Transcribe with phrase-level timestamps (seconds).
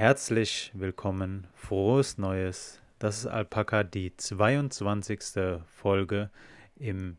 [0.00, 2.80] Herzlich willkommen, frohes Neues.
[2.98, 5.20] Das ist Alpaka, die 22.
[5.66, 6.30] Folge
[6.76, 7.18] im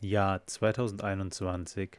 [0.00, 1.98] Jahr 2021.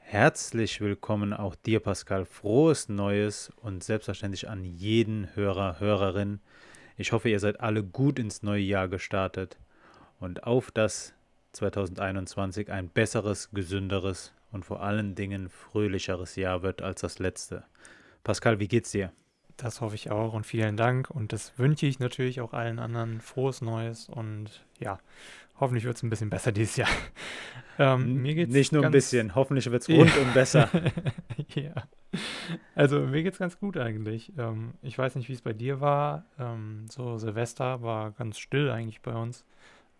[0.00, 2.24] Herzlich willkommen auch dir, Pascal.
[2.24, 6.40] Frohes Neues und selbstverständlich an jeden Hörer, Hörerin.
[6.96, 9.56] Ich hoffe, ihr seid alle gut ins neue Jahr gestartet
[10.18, 11.14] und auf das
[11.52, 17.62] 2021 ein besseres, gesünderes und vor allen Dingen fröhlicheres Jahr wird als das letzte.
[18.24, 19.12] Pascal, wie geht's dir?
[19.58, 21.10] Das hoffe ich auch und vielen Dank.
[21.10, 24.98] Und das wünsche ich natürlich auch allen anderen frohes Neues und ja,
[25.58, 26.88] hoffentlich wird es ein bisschen besser dieses Jahr.
[27.80, 30.68] Ähm, mir geht's Nicht nur ein bisschen, hoffentlich wird es rundum besser.
[31.54, 31.74] ja.
[32.74, 34.32] Also mir geht es ganz gut eigentlich.
[34.36, 36.24] Ähm, ich weiß nicht, wie es bei dir war.
[36.40, 39.44] Ähm, so Silvester war ganz still eigentlich bei uns.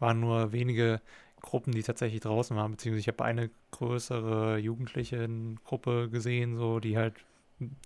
[0.00, 1.00] Waren nur wenige
[1.40, 5.28] Gruppen, die tatsächlich draußen waren, beziehungsweise ich habe eine größere jugendliche
[5.64, 7.14] Gruppe gesehen, so die halt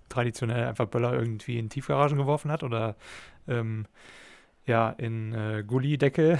[0.09, 2.95] traditionell einfach Böller irgendwie in Tiefgaragen geworfen hat oder
[3.47, 3.85] ähm,
[4.65, 6.39] ja, in äh, Gullideckel.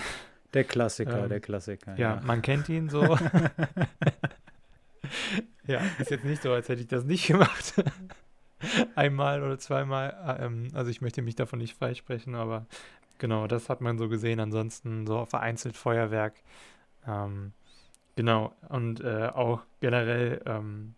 [0.54, 1.96] Der Klassiker, ähm, der Klassiker.
[1.98, 3.02] Ja, ja, man kennt ihn so.
[5.68, 7.74] ja, ist jetzt nicht so, als hätte ich das nicht gemacht.
[8.96, 10.38] Einmal oder zweimal.
[10.40, 12.66] Ähm, also ich möchte mich davon nicht freisprechen, aber
[13.18, 14.40] genau, das hat man so gesehen.
[14.40, 16.36] Ansonsten so vereinzelt Feuerwerk.
[17.08, 17.52] Ähm,
[18.16, 20.96] genau, und äh, auch generell ähm,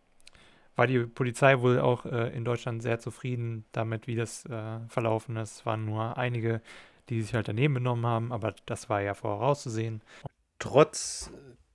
[0.75, 5.37] war die Polizei wohl auch äh, in Deutschland sehr zufrieden damit, wie das äh, verlaufen
[5.37, 5.59] ist.
[5.59, 6.61] Es waren nur einige,
[7.09, 10.01] die sich halt daneben benommen haben, aber das war ja vorauszusehen.
[10.59, 11.31] Trotz,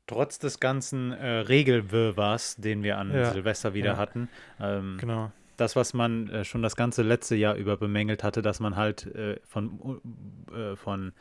[0.07, 3.97] trotz des ganzen äh, Regelwirrwarrs, den wir an ja, Silvester wieder ja.
[3.97, 4.29] hatten,
[4.61, 5.33] ähm, genau.
[5.57, 9.07] das, was man äh, schon das ganze letzte Jahr über bemängelt hatte, dass man halt
[9.07, 10.01] äh, von,
[10.55, 11.12] äh, von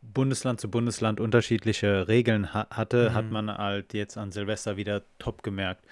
[0.00, 3.14] Bundesland zu Bundesland unterschiedliche Regeln ha hatte, mhm.
[3.14, 5.84] hat man halt jetzt an Silvester wieder top gemerkt.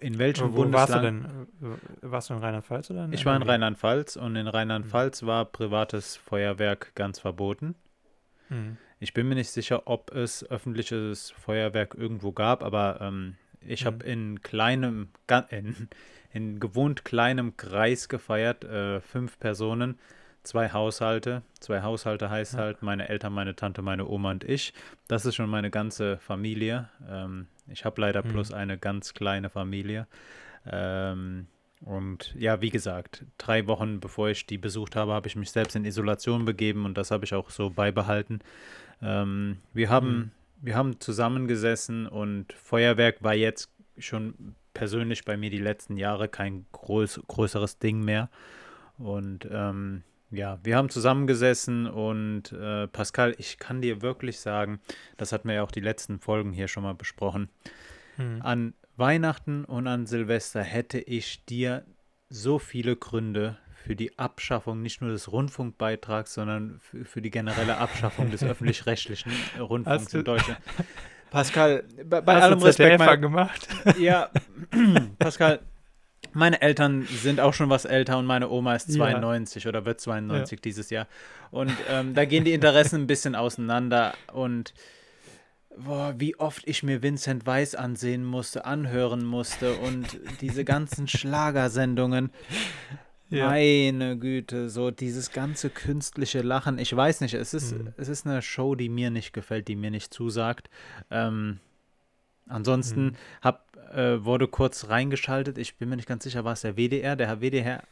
[0.00, 0.90] In welchem Wo Bundesland.
[0.90, 1.46] Warst du denn?
[2.02, 3.08] Warst du in Rheinland-Pfalz oder?
[3.10, 5.26] ich war in Rheinland-Pfalz und in Rheinland-Pfalz mhm.
[5.26, 7.74] war privates Feuerwerk ganz verboten.
[8.48, 8.76] Mhm.
[9.00, 14.04] Ich bin mir nicht sicher, ob es öffentliches Feuerwerk irgendwo gab, aber ähm, ich habe
[14.04, 14.10] mhm.
[14.10, 15.08] in kleinem,
[15.50, 15.88] in,
[16.32, 19.98] in gewohnt kleinem Kreis gefeiert, äh, fünf Personen
[20.48, 21.42] zwei Haushalte.
[21.60, 22.60] Zwei Haushalte heißt ja.
[22.60, 24.72] halt meine Eltern, meine Tante, meine Oma und ich.
[25.06, 26.88] Das ist schon meine ganze Familie.
[27.06, 28.30] Ähm, ich habe leider mhm.
[28.30, 30.06] bloß eine ganz kleine Familie.
[30.66, 31.46] Ähm,
[31.82, 35.76] und ja, wie gesagt, drei Wochen bevor ich die besucht habe, habe ich mich selbst
[35.76, 38.40] in Isolation begeben und das habe ich auch so beibehalten.
[39.02, 40.30] Ähm, wir, haben, mhm.
[40.62, 46.64] wir haben zusammengesessen und Feuerwerk war jetzt schon persönlich bei mir die letzten Jahre kein
[46.72, 48.30] groß, größeres Ding mehr.
[48.96, 54.80] Und ähm, ja, wir haben zusammengesessen und äh, Pascal, ich kann dir wirklich sagen,
[55.16, 57.48] das hatten wir ja auch die letzten Folgen hier schon mal besprochen.
[58.16, 58.42] Hm.
[58.42, 61.84] An Weihnachten und an Silvester hätte ich dir
[62.28, 67.78] so viele Gründe für die Abschaffung nicht nur des Rundfunkbeitrags, sondern für, für die generelle
[67.78, 70.60] Abschaffung des öffentlich-rechtlichen Rundfunks in Deutschland.
[71.30, 72.98] Pascal, bei, bei allem Respekt.
[72.98, 73.68] Mein, gemacht?
[73.98, 74.30] Ja,
[75.18, 75.60] Pascal,
[76.32, 79.68] meine Eltern sind auch schon was älter und meine Oma ist 92 ja.
[79.68, 80.62] oder wird 92 ja.
[80.62, 81.06] dieses Jahr.
[81.50, 84.14] Und ähm, da gehen die Interessen ein bisschen auseinander.
[84.32, 84.74] Und
[85.76, 92.30] boah, wie oft ich mir Vincent Weiss ansehen musste, anhören musste und diese ganzen Schlagersendungen.
[93.30, 93.48] Ja.
[93.48, 96.78] Meine Güte, so dieses ganze künstliche Lachen.
[96.78, 97.92] Ich weiß nicht, es ist, mhm.
[97.98, 100.70] es ist eine Show, die mir nicht gefällt, die mir nicht zusagt.
[101.10, 101.60] Ähm,
[102.46, 103.16] ansonsten mhm.
[103.42, 105.58] hab äh, wurde kurz reingeschaltet.
[105.58, 107.16] Ich bin mir nicht ganz sicher, war es der WDR.
[107.16, 107.82] Der Herr WDR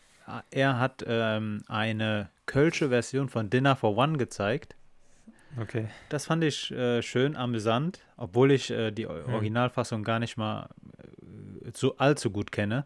[0.51, 4.77] er hat ähm, eine kölsche Version von Dinner for One gezeigt.
[5.61, 5.89] Okay.
[6.09, 9.33] Das fand ich äh, schön amüsant, obwohl ich äh, die hm.
[9.33, 10.69] Originalfassung gar nicht mal
[11.65, 12.84] äh, so allzu gut kenne.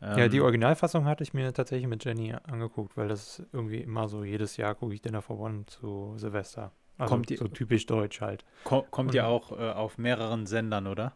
[0.00, 3.78] Ähm, ja, die Originalfassung hatte ich mir tatsächlich mit Jenny angeguckt, weil das ist irgendwie
[3.78, 6.72] immer so, jedes Jahr gucke ich Dinner for One zu Silvester.
[6.98, 8.44] Also kommt die, so typisch deutsch halt.
[8.64, 11.12] Kommt, kommt ja auch äh, auf mehreren Sendern, oder?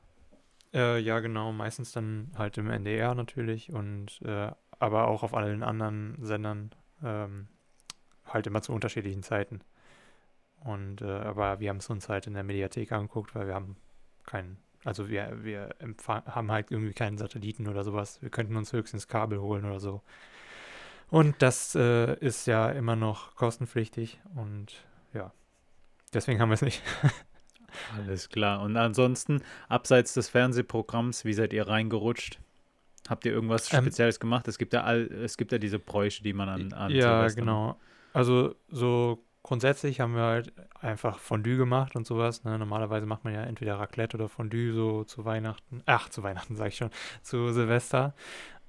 [0.73, 1.53] Äh, ja, genau.
[1.53, 6.71] Meistens dann halt im NDR natürlich und äh, aber auch auf allen anderen Sendern
[7.03, 7.49] ähm,
[8.27, 9.61] halt immer zu unterschiedlichen Zeiten.
[10.61, 13.77] Und äh, aber wir haben es uns halt in der Mediathek angeguckt, weil wir haben
[14.25, 15.75] keinen, also wir, wir
[16.07, 18.21] haben halt irgendwie keinen Satelliten oder sowas.
[18.23, 20.03] Wir könnten uns höchstens Kabel holen oder so.
[21.11, 25.33] Und das äh, ist ja immer noch kostenpflichtig und ja,
[26.15, 26.83] deswegen haben wir es nicht.
[27.97, 28.63] Alles klar.
[28.63, 32.39] Und ansonsten, abseits des Fernsehprogramms, wie seid ihr reingerutscht?
[33.09, 34.47] Habt ihr irgendwas ähm, Spezielles gemacht?
[34.49, 37.77] Es gibt ja all, es gibt ja diese Bräuche, die man an, an Ja, genau.
[38.13, 42.45] Also so grundsätzlich haben wir halt einfach Fondue gemacht und sowas.
[42.45, 42.59] Ne?
[42.59, 45.83] Normalerweise macht man ja entweder Raclette oder Fondue so zu Weihnachten.
[45.87, 46.91] Ach, zu Weihnachten sage ich schon.
[47.23, 48.15] Zu Silvester.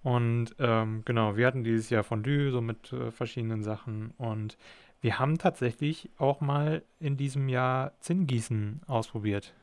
[0.03, 4.13] Und ähm, genau, wir hatten dieses Jahr Fondue, so mit äh, verschiedenen Sachen.
[4.17, 4.57] Und
[5.01, 9.53] wir haben tatsächlich auch mal in diesem Jahr Zinngießen ausprobiert.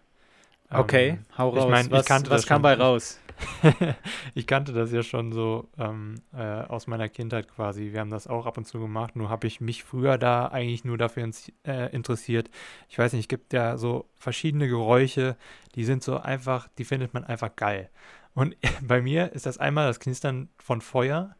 [0.71, 1.65] Okay, ähm, hau raus.
[1.65, 3.19] Ich mein, was, ich kannte was kam bei raus?
[4.35, 7.93] ich kannte das ja schon so ähm, äh, aus meiner Kindheit quasi.
[7.93, 9.17] Wir haben das auch ab und zu gemacht.
[9.17, 12.51] Nur habe ich mich früher da eigentlich nur dafür ins, äh, interessiert.
[12.89, 15.37] Ich weiß nicht, es gibt ja so verschiedene Geräusche,
[15.75, 17.89] die sind so einfach, die findet man einfach geil.
[18.35, 21.35] Und bei mir ist das einmal das Knistern von Feuer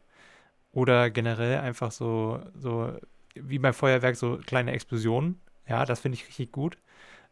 [0.71, 2.93] oder generell einfach so, so
[3.35, 5.39] wie beim Feuerwerk so kleine Explosionen.
[5.67, 6.77] Ja, das finde ich richtig gut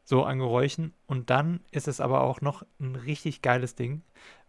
[0.08, 0.94] so an Geräuschen.
[1.06, 4.04] Und dann ist es aber auch noch ein richtig geiles Ding,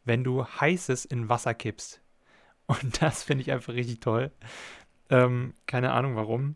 [0.05, 2.01] wenn du heißes in Wasser kippst.
[2.67, 4.31] Und das finde ich einfach richtig toll.
[5.11, 6.55] Ähm, keine Ahnung warum.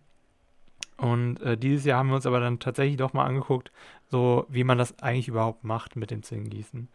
[0.98, 3.72] Und äh, dieses Jahr haben wir uns aber dann tatsächlich doch mal angeguckt,
[4.08, 6.88] so wie man das eigentlich überhaupt macht mit dem Zinngießen.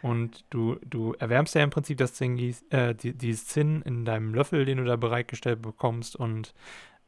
[0.00, 4.34] Und du, du erwärmst ja im Prinzip das Zinngieß, äh, die, dieses Zinn in deinem
[4.34, 6.54] Löffel, den du da bereitgestellt bekommst und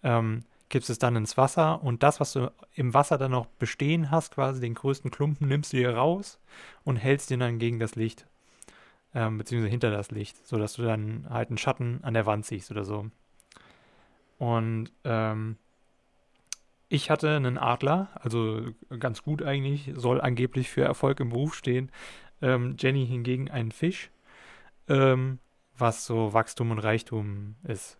[0.03, 4.11] ähm, gibst es dann ins Wasser und das, was du im Wasser dann noch bestehen
[4.11, 6.41] hast, quasi den größten Klumpen, nimmst du dir raus
[6.83, 8.27] und hältst den dann gegen das Licht,
[9.15, 12.71] ähm, beziehungsweise hinter das Licht, sodass du dann halt einen Schatten an der Wand siehst
[12.71, 13.11] oder so.
[14.39, 15.57] Und ähm,
[16.89, 18.63] ich hatte einen Adler, also
[18.99, 21.93] ganz gut eigentlich, soll angeblich für Erfolg im Beruf stehen.
[22.41, 24.11] Ähm, Jenny hingegen einen Fisch,
[24.89, 25.39] ähm,
[25.77, 27.99] was so Wachstum und Reichtum ist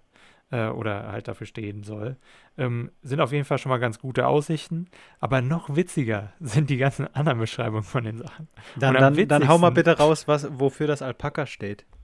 [0.53, 2.17] äh, oder halt dafür stehen soll.
[2.57, 4.87] Ähm, sind auf jeden Fall schon mal ganz gute Aussichten.
[5.19, 8.49] Aber noch witziger sind die ganzen anderen Beschreibungen von den Sachen.
[8.77, 11.85] Dann, dann, dann hau mal bitte raus, was, wofür das Alpaka steht.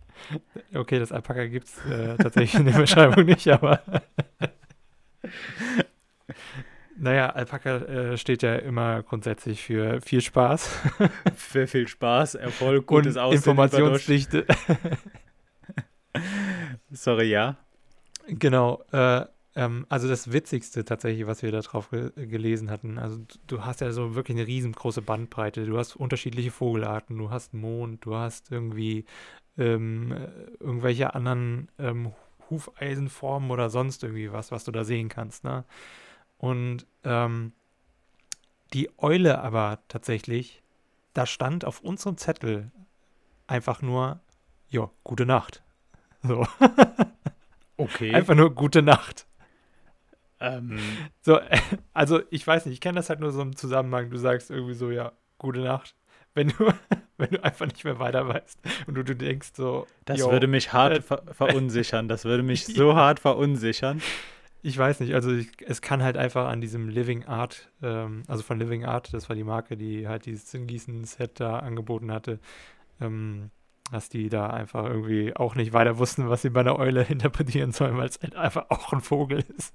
[0.74, 3.80] Okay, das Alpaka gibt es äh, tatsächlich in der Beschreibung nicht, aber.
[6.96, 10.76] Naja, Alpaka äh, steht ja immer grundsätzlich für viel Spaß.
[11.36, 13.38] für viel Spaß, Erfolg, gutes Und Aussehen.
[13.38, 14.44] Informationsdichte.
[16.90, 17.56] Sorry, ja.
[18.28, 18.84] Genau.
[18.92, 22.98] Äh, ähm, also das Witzigste tatsächlich, was wir da drauf ge gelesen hatten.
[22.98, 25.64] Also du hast ja so wirklich eine riesengroße Bandbreite.
[25.66, 29.04] Du hast unterschiedliche Vogelarten, du hast Mond, du hast irgendwie
[29.56, 30.14] ähm,
[30.60, 32.12] irgendwelche anderen ähm,
[32.50, 35.44] Hufeisenformen oder sonst irgendwie was, was du da sehen kannst.
[35.44, 35.64] Ne?
[36.38, 37.52] Und ähm,
[38.74, 40.62] die Eule aber tatsächlich,
[41.14, 42.70] da stand auf unserem Zettel
[43.46, 44.20] einfach nur,
[44.68, 45.62] ja, gute Nacht.
[46.22, 46.46] So.
[47.78, 48.12] Okay.
[48.12, 49.26] Einfach nur gute Nacht.
[50.40, 50.78] Ähm.
[51.22, 51.40] So,
[51.94, 54.10] also ich weiß nicht, ich kenne das halt nur so im Zusammenhang.
[54.10, 55.94] Du sagst irgendwie so, ja, gute Nacht.
[56.34, 56.72] Wenn du,
[57.16, 59.86] wenn du einfach nicht mehr weiter weißt und du, du denkst so.
[60.04, 62.08] Das yo, würde mich hart äh, ver verunsichern.
[62.08, 64.02] Das würde mich so hart verunsichern.
[64.60, 68.42] Ich weiß nicht, also ich, es kann halt einfach an diesem Living Art, ähm, also
[68.42, 72.40] von Living Art, das war die Marke, die halt dieses Zinngießen-Set da angeboten hatte,
[73.00, 73.50] ähm,
[73.92, 77.72] dass die da einfach irgendwie auch nicht weiter wussten, was sie bei einer Eule interpretieren
[77.72, 79.74] sollen, weil es halt einfach auch ein Vogel ist.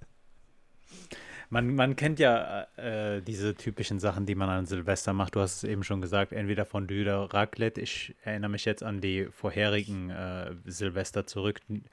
[1.50, 5.36] Man, man kennt ja äh, diese typischen Sachen, die man an Silvester macht.
[5.36, 7.80] Du hast es eben schon gesagt, entweder von oder Raclette.
[7.80, 11.60] Ich erinnere mich jetzt an die vorherigen äh, Silvester zurück.
[11.70, 11.88] Mhm.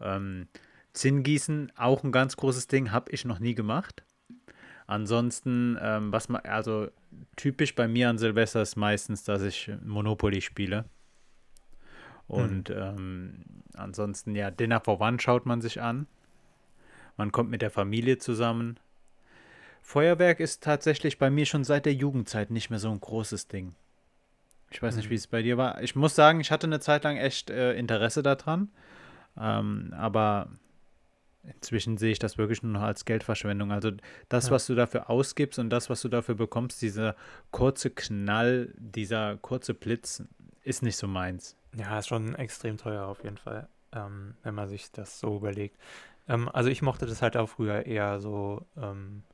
[0.00, 0.48] Ähm,
[0.94, 4.04] Zinngießen, auch ein ganz großes Ding, habe ich noch nie gemacht.
[4.86, 6.88] Ansonsten, ähm, was man, also
[7.36, 10.84] typisch bei mir an Silvester ist meistens, dass ich Monopoly spiele.
[12.26, 12.76] Und mhm.
[12.76, 13.44] ähm,
[13.74, 16.06] ansonsten, ja, Dinner for One schaut man sich an.
[17.16, 18.78] Man kommt mit der Familie zusammen.
[19.82, 23.74] Feuerwerk ist tatsächlich bei mir schon seit der Jugendzeit nicht mehr so ein großes Ding.
[24.70, 25.10] Ich weiß nicht, mhm.
[25.10, 25.82] wie es bei dir war.
[25.82, 28.70] Ich muss sagen, ich hatte eine Zeit lang echt äh, Interesse daran.
[29.36, 30.48] Ähm, aber
[31.42, 33.70] inzwischen sehe ich das wirklich nur noch als Geldverschwendung.
[33.70, 33.92] Also
[34.28, 34.52] das, ja.
[34.52, 37.14] was du dafür ausgibst und das, was du dafür bekommst, dieser
[37.50, 40.22] kurze Knall, dieser kurze Blitz,
[40.62, 41.56] ist nicht so meins.
[41.76, 45.76] Ja, ist schon extrem teuer auf jeden Fall, ähm, wenn man sich das so überlegt.
[46.28, 49.24] Ähm, also ich mochte das halt auch früher eher so ähm,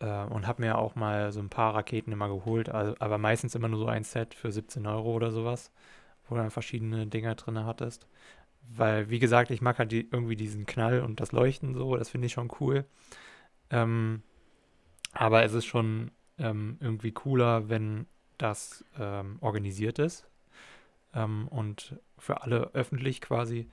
[0.00, 3.54] äh, und habe mir auch mal so ein paar Raketen immer geholt, also, aber meistens
[3.54, 5.70] immer nur so ein Set für 17 Euro oder sowas,
[6.28, 8.06] wo du dann verschiedene Dinger drin hattest.
[8.68, 12.10] Weil, wie gesagt, ich mag halt die, irgendwie diesen Knall und das Leuchten so, das
[12.10, 12.86] finde ich schon cool.
[13.70, 14.22] Ähm,
[15.12, 18.06] aber es ist schon ähm, irgendwie cooler, wenn
[18.38, 20.29] das ähm, organisiert ist
[21.14, 23.68] ähm, und für alle öffentlich quasi.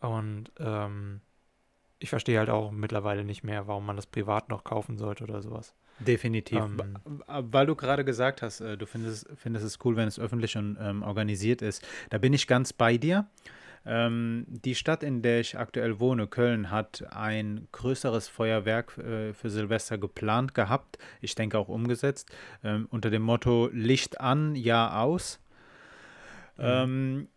[0.00, 1.20] Und ähm,
[1.98, 5.42] ich verstehe halt auch mittlerweile nicht mehr, warum man das privat noch kaufen sollte oder
[5.42, 5.74] sowas.
[5.98, 6.58] Definitiv.
[6.58, 10.56] Ähm, Weil du gerade gesagt hast, äh, du findest, findest es cool, wenn es öffentlich
[10.56, 11.86] und ähm, organisiert ist.
[12.10, 13.26] Da bin ich ganz bei dir.
[13.86, 19.48] Ähm, die Stadt, in der ich aktuell wohne, Köln, hat ein größeres Feuerwerk äh, für
[19.48, 20.98] Silvester geplant gehabt.
[21.20, 22.30] Ich denke auch umgesetzt.
[22.64, 25.40] Ähm, unter dem Motto Licht an, Jahr aus.
[26.56, 26.64] Mhm.
[26.64, 27.28] Ähm,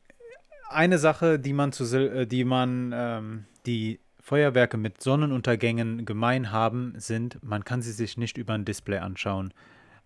[0.70, 6.94] eine Sache, die man zu, äh, die man, ähm, die Feuerwerke mit Sonnenuntergängen gemein haben,
[6.98, 9.54] sind, man kann sie sich nicht über ein Display anschauen.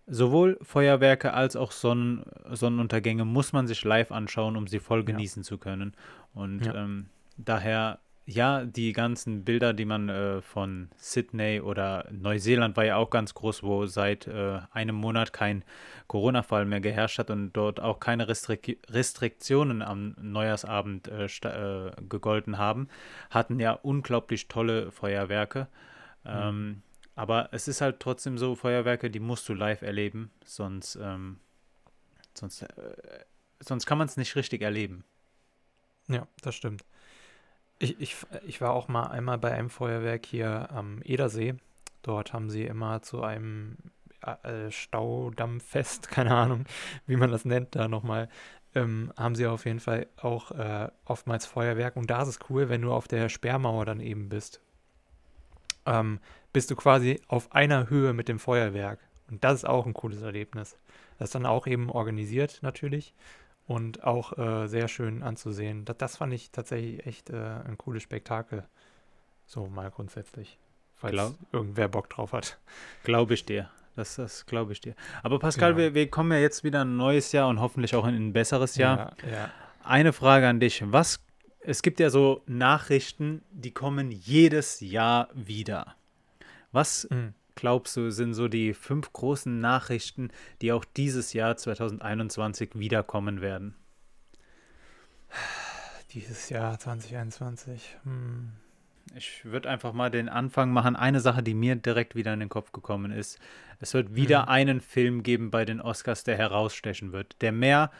[0.06, 5.42] Sowohl Feuerwerke als auch Sonnen, Sonnenuntergänge muss man sich live anschauen, um sie voll genießen
[5.42, 5.46] ja.
[5.46, 5.94] zu können.
[6.34, 6.74] Und ja.
[6.74, 7.06] ähm,
[7.36, 13.10] daher ja, die ganzen Bilder, die man äh, von Sydney oder Neuseeland war ja auch
[13.10, 15.62] ganz groß, wo seit äh, einem Monat kein
[16.06, 22.56] Corona-Fall mehr geherrscht hat und dort auch keine Restrik Restriktionen am Neujahrsabend äh, äh gegolten
[22.56, 22.88] haben,
[23.28, 25.68] hatten ja unglaublich tolle Feuerwerke.
[26.24, 26.30] Mhm.
[26.30, 26.82] Ähm,
[27.16, 31.40] aber es ist halt trotzdem so, Feuerwerke, die musst du live erleben, sonst, ähm,
[32.32, 32.68] sonst, äh,
[33.60, 35.04] sonst kann man es nicht richtig erleben.
[36.08, 36.84] Ja, das stimmt.
[37.78, 38.16] Ich, ich,
[38.46, 41.54] ich war auch mal einmal bei einem Feuerwerk hier am Edersee.
[42.02, 43.76] Dort haben sie immer zu einem
[44.42, 46.64] äh, Staudammfest, keine Ahnung,
[47.06, 48.28] wie man das nennt, da nochmal,
[48.74, 51.96] ähm, haben sie auf jeden Fall auch äh, oftmals Feuerwerk.
[51.96, 54.60] Und da ist es cool, wenn du auf der Sperrmauer dann eben bist.
[55.86, 56.20] Ähm,
[56.52, 59.00] bist du quasi auf einer Höhe mit dem Feuerwerk.
[59.30, 60.76] Und das ist auch ein cooles Erlebnis.
[61.18, 63.14] Das ist dann auch eben organisiert natürlich
[63.66, 65.84] und auch äh, sehr schön anzusehen.
[65.84, 68.64] Das, das, fand ich tatsächlich echt äh, ein cooles Spektakel.
[69.46, 70.58] So mal grundsätzlich.
[70.94, 72.58] Falls Glaub, irgendwer Bock drauf hat.
[73.02, 73.70] Glaube ich dir.
[73.96, 74.94] Das, das glaube ich dir.
[75.22, 75.84] Aber Pascal, genau.
[75.84, 78.76] wir, wir kommen ja jetzt wieder ein neues Jahr und hoffentlich auch in ein besseres
[78.76, 79.16] Jahr.
[79.22, 79.50] Ja, ja.
[79.84, 80.82] Eine Frage an dich.
[80.86, 81.20] Was,
[81.60, 85.94] es gibt ja so Nachrichten, die kommen jedes Jahr wieder.
[86.72, 90.30] Was mhm glaubst du, sind so die fünf großen Nachrichten,
[90.62, 93.74] die auch dieses Jahr 2021 wiederkommen werden?
[96.12, 97.96] Dieses Jahr 2021.
[98.04, 98.52] Hm.
[99.16, 100.96] Ich würde einfach mal den Anfang machen.
[100.96, 103.38] Eine Sache, die mir direkt wieder in den Kopf gekommen ist.
[103.80, 104.48] Es wird wieder mhm.
[104.48, 107.90] einen Film geben bei den Oscars, der herausstechen wird, der mehr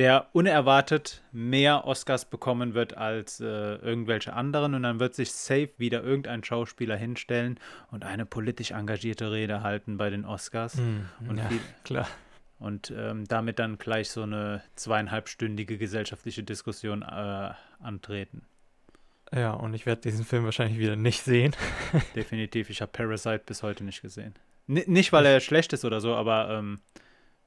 [0.00, 4.74] der unerwartet mehr Oscars bekommen wird als äh, irgendwelche anderen.
[4.74, 9.98] Und dann wird sich safe wieder irgendein Schauspieler hinstellen und eine politisch engagierte Rede halten
[9.98, 10.76] bei den Oscars.
[10.76, 12.08] Mhm, und ja, viel, klar.
[12.58, 17.50] Und ähm, damit dann gleich so eine zweieinhalbstündige gesellschaftliche Diskussion äh,
[17.82, 18.46] antreten.
[19.34, 21.54] Ja, und ich werde diesen Film wahrscheinlich wieder nicht sehen.
[22.14, 22.70] Definitiv.
[22.70, 24.32] Ich habe Parasite bis heute nicht gesehen.
[24.66, 26.80] N nicht, weil er schlecht ist oder so, aber ähm,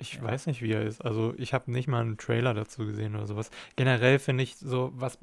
[0.03, 0.23] ich ja.
[0.23, 1.03] weiß nicht, wie er ist.
[1.03, 3.49] Also ich habe nicht mal einen Trailer dazu gesehen oder sowas.
[3.75, 5.17] Generell finde ich so, was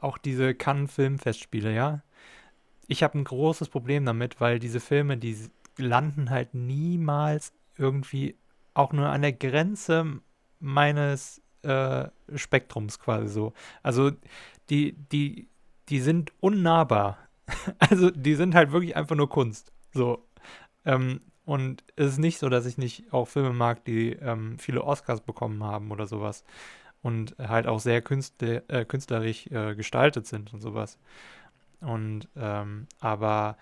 [0.00, 2.02] auch diese Cannes Filmfestspiele, ja.
[2.86, 5.36] Ich habe ein großes Problem damit, weil diese Filme, die
[5.76, 8.36] landen halt niemals irgendwie
[8.72, 10.20] auch nur an der Grenze
[10.60, 13.52] meines äh, Spektrums quasi so.
[13.82, 14.12] Also
[14.70, 15.48] die, die,
[15.88, 17.18] die sind unnahbar.
[17.78, 19.72] also die sind halt wirklich einfach nur Kunst.
[19.92, 20.24] So.
[20.84, 24.84] Ähm, und es ist nicht so, dass ich nicht auch Filme mag, die ähm, viele
[24.84, 26.44] Oscars bekommen haben oder sowas.
[27.00, 30.98] Und halt auch sehr künstler, äh, künstlerisch äh, gestaltet sind und sowas.
[31.80, 33.56] Und ähm, aber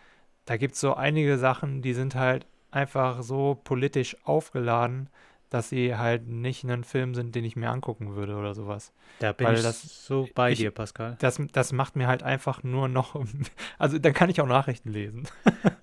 [0.47, 5.09] da gibt es so einige Sachen, die sind halt einfach so politisch aufgeladen,
[5.50, 8.93] dass sie halt nicht ein Film sind, den ich mir angucken würde oder sowas.
[9.21, 11.17] Da bin Weil ich das, so bei ich, dir, Pascal.
[11.21, 13.25] Das, das macht mir halt einfach nur noch,
[13.79, 15.29] also dann kann ich auch Nachrichten lesen.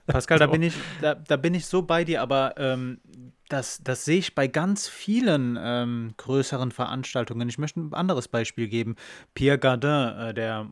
[0.07, 0.45] Pascal, so.
[0.45, 2.99] da bin ich, da, da bin ich so bei dir, aber ähm,
[3.53, 7.47] das, das sehe ich bei ganz vielen ähm, größeren Veranstaltungen.
[7.47, 8.95] Ich möchte ein anderes Beispiel geben.
[9.35, 10.67] Pierre Gardin, äh, der,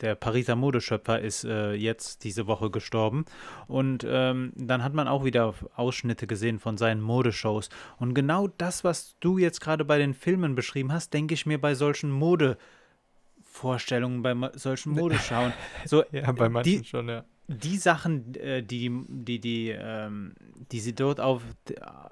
[0.00, 3.26] der Pariser Modeschöpfer, ist äh, jetzt diese Woche gestorben.
[3.68, 7.68] Und ähm, dann hat man auch wieder Ausschnitte gesehen von seinen Modeshows.
[7.98, 11.60] Und genau das, was du jetzt gerade bei den Filmen beschrieben hast, denke ich mir
[11.60, 15.52] bei solchen Modevorstellungen, bei solchen Modeschauen.
[15.84, 20.34] So, ja, bei manchen die, schon, ja die Sachen, äh, die, die, die, ähm,
[20.72, 21.42] die sie dort auf,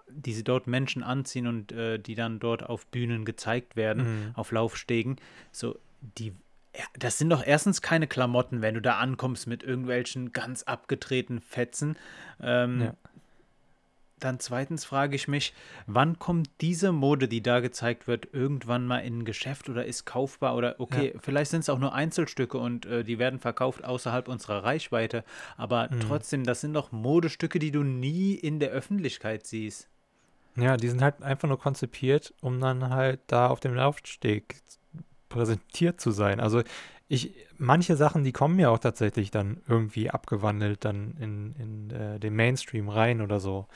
[0.08, 4.30] die sie dort Menschen anziehen und äh, die dann dort auf Bühnen gezeigt werden, mhm.
[4.34, 5.16] auf Laufstegen,
[5.50, 5.78] so,
[6.18, 6.32] die,
[6.98, 11.96] das sind doch erstens keine Klamotten, wenn du da ankommst mit irgendwelchen ganz abgedrehten Fetzen.
[12.40, 12.94] Ähm, ja
[14.20, 15.52] dann zweitens frage ich mich,
[15.86, 20.04] wann kommt diese Mode, die da gezeigt wird, irgendwann mal in ein Geschäft oder ist
[20.04, 21.20] kaufbar oder okay, ja.
[21.20, 25.24] vielleicht sind es auch nur Einzelstücke und äh, die werden verkauft außerhalb unserer Reichweite,
[25.56, 26.00] aber mhm.
[26.00, 29.88] trotzdem, das sind doch Modestücke, die du nie in der Öffentlichkeit siehst.
[30.56, 34.56] Ja, die sind halt einfach nur konzipiert, um dann halt da auf dem Laufsteg
[35.28, 36.38] präsentiert zu sein.
[36.38, 36.62] Also
[37.08, 42.20] ich, manche Sachen, die kommen ja auch tatsächlich dann irgendwie abgewandelt dann in, in äh,
[42.20, 43.66] den Mainstream rein oder so.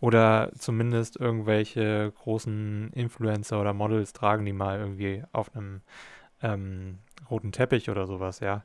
[0.00, 5.80] Oder zumindest irgendwelche großen Influencer oder Models tragen die mal irgendwie auf einem
[6.40, 8.64] ähm, roten Teppich oder sowas, ja.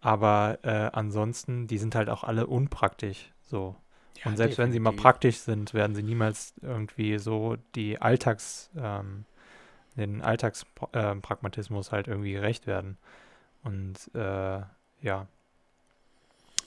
[0.00, 3.76] Aber äh, ansonsten, die sind halt auch alle unpraktisch, so.
[4.16, 4.58] Ja, Und selbst definitiv.
[4.58, 9.24] wenn sie mal praktisch sind, werden sie niemals irgendwie so die Alltagsmode
[9.96, 12.98] den Alltagspragmatismus äh, halt irgendwie gerecht werden.
[13.62, 14.60] Und äh,
[15.00, 15.26] ja.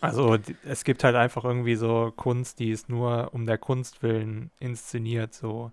[0.01, 4.51] Also es gibt halt einfach irgendwie so Kunst, die ist nur um der Kunst willen
[4.59, 5.71] inszeniert so.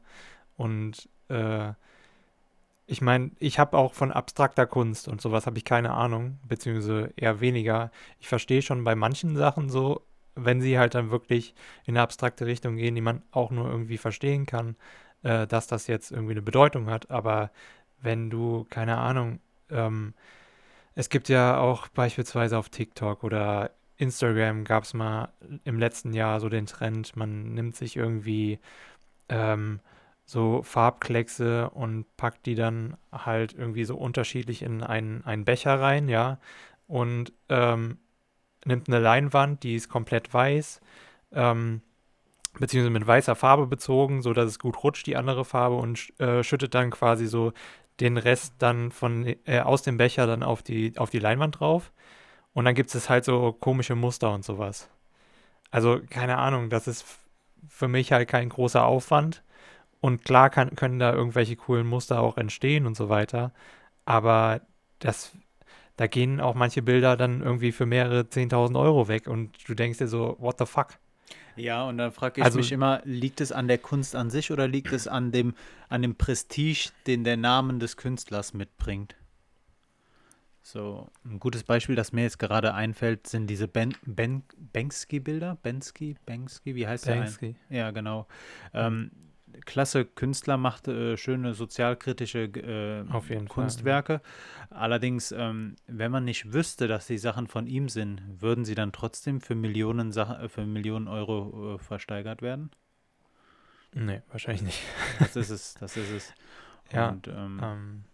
[0.56, 1.72] Und äh,
[2.86, 7.12] ich meine, ich habe auch von abstrakter Kunst und sowas habe ich keine Ahnung, beziehungsweise
[7.16, 7.90] eher weniger.
[8.20, 10.02] Ich verstehe schon bei manchen Sachen so,
[10.36, 11.54] wenn sie halt dann wirklich
[11.84, 14.76] in eine abstrakte Richtung gehen, die man auch nur irgendwie verstehen kann,
[15.22, 17.10] äh, dass das jetzt irgendwie eine Bedeutung hat.
[17.10, 17.50] Aber
[18.02, 19.40] wenn du, keine Ahnung,
[19.70, 20.14] ähm,
[20.94, 25.28] es gibt ja auch beispielsweise auf TikTok oder Instagram gab es mal
[25.64, 28.58] im letzten Jahr so den Trend, man nimmt sich irgendwie
[29.28, 29.80] ähm,
[30.24, 36.08] so Farbkleckse und packt die dann halt irgendwie so unterschiedlich in einen, einen Becher rein,
[36.08, 36.38] ja.
[36.88, 37.98] Und ähm,
[38.64, 40.80] nimmt eine Leinwand, die ist komplett weiß,
[41.32, 41.80] ähm,
[42.58, 46.42] beziehungsweise mit weißer Farbe bezogen, so dass es gut rutscht, die andere Farbe, und äh,
[46.42, 47.52] schüttet dann quasi so
[48.00, 51.92] den Rest dann von äh, aus dem Becher dann auf die, auf die Leinwand drauf.
[52.56, 54.88] Und dann gibt es halt so komische Muster und sowas.
[55.70, 57.04] Also, keine Ahnung, das ist
[57.68, 59.42] für mich halt kein großer Aufwand.
[60.00, 63.52] Und klar kann, können da irgendwelche coolen Muster auch entstehen und so weiter.
[64.06, 64.62] Aber
[65.00, 65.32] das,
[65.98, 69.98] da gehen auch manche Bilder dann irgendwie für mehrere 10.000 Euro weg und du denkst
[69.98, 70.94] dir so, what the fuck?
[71.56, 74.50] Ja, und dann frage ich also, mich immer, liegt es an der Kunst an sich
[74.50, 75.52] oder liegt es an dem,
[75.90, 79.14] an dem Prestige, den der Name des Künstlers mitbringt?
[80.66, 84.42] So, ein gutes Beispiel, das mir jetzt gerade einfällt, sind diese ben, ben,
[84.72, 85.58] Banksy-Bilder.
[85.62, 87.54] Banksy, Banksy, wie heißt Banksy.
[87.68, 87.78] der?
[87.78, 88.26] Ja, genau.
[88.74, 89.12] Ähm,
[89.64, 93.04] klasse Künstler, macht äh, schöne sozialkritische äh,
[93.46, 94.20] Kunstwerke.
[94.68, 98.74] Fall, Allerdings, ähm, wenn man nicht wüsste, dass die Sachen von ihm sind, würden sie
[98.74, 102.72] dann trotzdem für Millionen, Sachen, äh, für Millionen Euro äh, versteigert werden?
[103.94, 104.82] Nee, wahrscheinlich nicht.
[105.20, 106.34] Das ist es, das ist es.
[106.92, 108.04] ja, Und, ähm, ähm,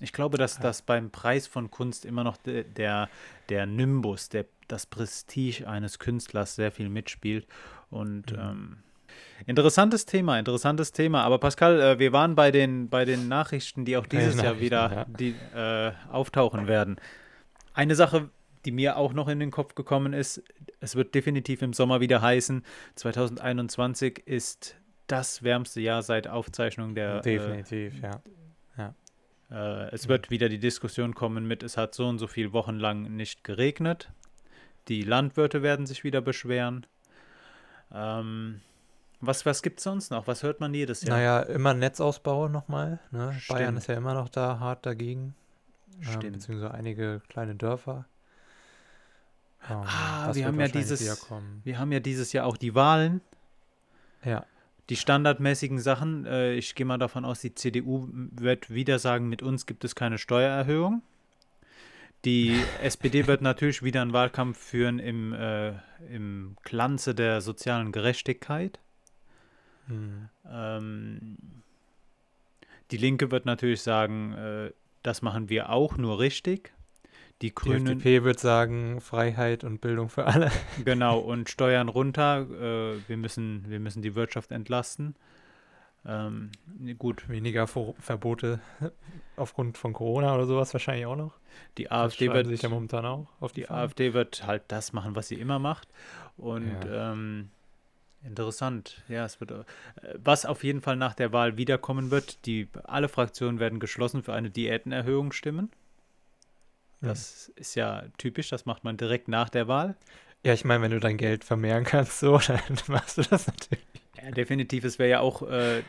[0.00, 3.08] ich glaube, dass das beim Preis von Kunst immer noch de, der,
[3.48, 7.46] der Nimbus, der, das Prestige eines Künstlers sehr viel mitspielt.
[7.90, 8.38] Und mhm.
[8.38, 8.76] ähm,
[9.46, 11.22] Interessantes Thema, interessantes Thema.
[11.22, 14.92] Aber Pascal, äh, wir waren bei den, bei den Nachrichten, die auch dieses Jahr wieder
[14.92, 15.06] ja.
[15.08, 16.96] die, äh, auftauchen werden.
[17.74, 18.30] Eine Sache,
[18.64, 20.42] die mir auch noch in den Kopf gekommen ist,
[20.80, 22.64] es wird definitiv im Sommer wieder heißen,
[22.96, 27.18] 2021 ist das wärmste Jahr seit Aufzeichnung der.
[27.18, 28.22] Äh, definitiv, äh, ja.
[29.50, 32.76] Äh, es wird wieder die Diskussion kommen mit, es hat so und so viele Wochen
[32.76, 34.10] lang nicht geregnet.
[34.88, 36.86] Die Landwirte werden sich wieder beschweren.
[37.92, 38.60] Ähm,
[39.20, 40.26] was, was gibt es sonst noch?
[40.26, 41.16] Was hört man jedes Jahr?
[41.16, 43.00] Naja, immer Netzausbau nochmal.
[43.10, 43.36] Ne?
[43.48, 45.34] Bayern ist ja immer noch da hart dagegen.
[45.96, 46.24] Ähm, Stimmt.
[46.24, 48.06] Ähm, beziehungsweise einige kleine Dörfer.
[49.68, 51.30] Ähm, ah, wir haben ja dieses,
[51.64, 53.20] wir haben ja dieses Jahr auch die Wahlen.
[54.24, 54.44] Ja.
[54.88, 56.26] Die standardmäßigen Sachen.
[56.26, 59.94] Äh, ich gehe mal davon aus, die CDU wird wieder sagen, mit uns gibt es
[59.94, 61.02] keine Steuererhöhung.
[62.24, 65.72] Die SPD wird natürlich wieder einen Wahlkampf führen im, äh,
[66.10, 68.78] im Glanze der sozialen Gerechtigkeit.
[69.88, 70.28] Mhm.
[70.48, 71.36] Ähm,
[72.90, 74.72] die Linke wird natürlich sagen, äh,
[75.02, 76.72] das machen wir auch nur richtig.
[77.42, 77.84] Die Grünen.
[77.84, 80.50] Die FDP wird sagen, Freiheit und Bildung für alle.
[80.84, 82.46] Genau, und Steuern runter.
[82.50, 85.14] Äh, wir, müssen, wir müssen die Wirtschaft entlasten.
[86.06, 86.50] Ähm,
[86.98, 87.28] gut.
[87.28, 88.60] Weniger Verbote
[89.36, 91.34] aufgrund von Corona oder sowas wahrscheinlich auch noch.
[91.78, 95.16] Die AfD wird sich ja momentan auch auf die, die AfD wird halt das machen,
[95.16, 95.88] was sie immer macht.
[96.36, 97.12] Und ja.
[97.12, 97.50] ähm,
[98.26, 99.64] Interessant, ja, es wird, äh,
[100.16, 104.32] was auf jeden Fall nach der Wahl wiederkommen wird, die, alle Fraktionen werden geschlossen für
[104.32, 105.70] eine Diätenerhöhung stimmen.
[107.00, 107.60] Das mhm.
[107.60, 109.96] ist ja typisch, das macht man direkt nach der Wahl.
[110.44, 113.84] Ja, ich meine, wenn du dein Geld vermehren kannst, so, dann machst du das natürlich.
[114.22, 115.82] Ja, definitiv, es wäre ja auch äh,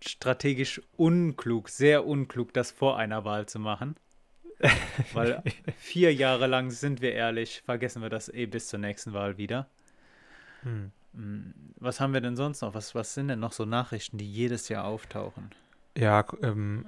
[0.00, 3.96] strategisch unklug, sehr unklug, das vor einer Wahl zu machen.
[5.12, 5.42] Weil
[5.76, 9.68] vier Jahre lang, sind wir ehrlich, vergessen wir das eh bis zur nächsten Wahl wieder.
[10.62, 10.90] Hm.
[11.14, 12.74] Hm, was haben wir denn sonst noch?
[12.74, 15.50] Was, was sind denn noch so Nachrichten, die jedes Jahr auftauchen?
[15.98, 16.84] Ja, ähm,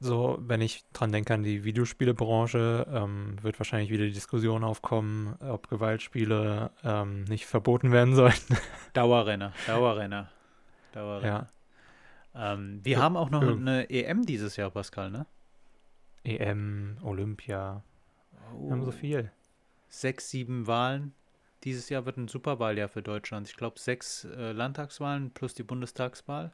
[0.00, 5.36] so, wenn ich dran denke an die Videospielebranche, ähm, wird wahrscheinlich wieder die Diskussion aufkommen,
[5.40, 8.56] ob Gewaltspiele ähm, nicht verboten werden sollten.
[8.94, 10.30] Dauerrenner, Dauerrenner,
[10.92, 11.48] Dauerrenner.
[12.34, 12.52] Ja.
[12.54, 15.26] Ähm, wir haben auch noch eine EM dieses Jahr, Pascal, ne?
[16.24, 17.82] EM, Olympia.
[18.54, 18.64] Oh.
[18.64, 19.30] Wir haben so viel.
[19.88, 21.12] Sechs, sieben Wahlen
[21.64, 23.48] dieses Jahr wird ein Superwahljahr für Deutschland.
[23.48, 26.52] Ich glaube, sechs äh, Landtagswahlen plus die Bundestagswahl.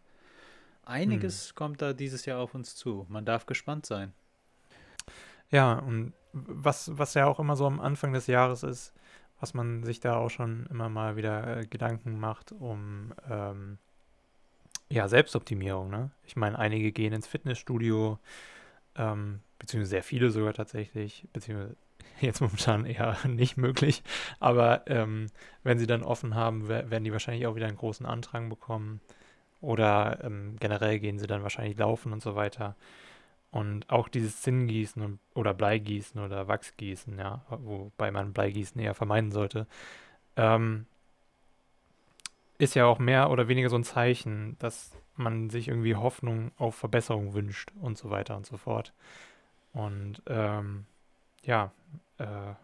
[0.91, 1.55] Einiges hm.
[1.55, 3.07] kommt da dieses Jahr auf uns zu.
[3.09, 4.13] Man darf gespannt sein.
[5.51, 8.93] Ja, und was, was ja auch immer so am Anfang des Jahres ist,
[9.41, 13.79] was man sich da auch schon immer mal wieder äh, Gedanken macht, um ähm,
[14.91, 16.11] ja, Selbstoptimierung, ne?
[16.25, 18.19] Ich meine, einige gehen ins Fitnessstudio,
[18.97, 21.77] ähm, beziehungsweise sehr viele sogar tatsächlich, beziehungsweise
[22.21, 24.03] jetzt momentan eher nicht möglich.
[24.41, 25.27] Aber ähm,
[25.63, 29.01] wenn sie dann offen haben, werden die wahrscheinlich auch wieder einen großen Andrang bekommen.
[29.61, 32.77] Oder ähm, generell gehen sie dann wahrscheinlich laufen und so weiter.
[33.51, 39.67] Und auch dieses Zinngießen oder Bleigießen oder Wachsgießen, ja, wobei man Bleigießen eher vermeiden sollte,
[40.37, 40.87] ähm,
[42.59, 46.75] ist ja auch mehr oder weniger so ein Zeichen, dass man sich irgendwie Hoffnung auf
[46.77, 48.93] Verbesserung wünscht und so weiter und so fort.
[49.73, 50.87] Und ähm,
[51.43, 51.73] ja,
[52.19, 52.55] äh,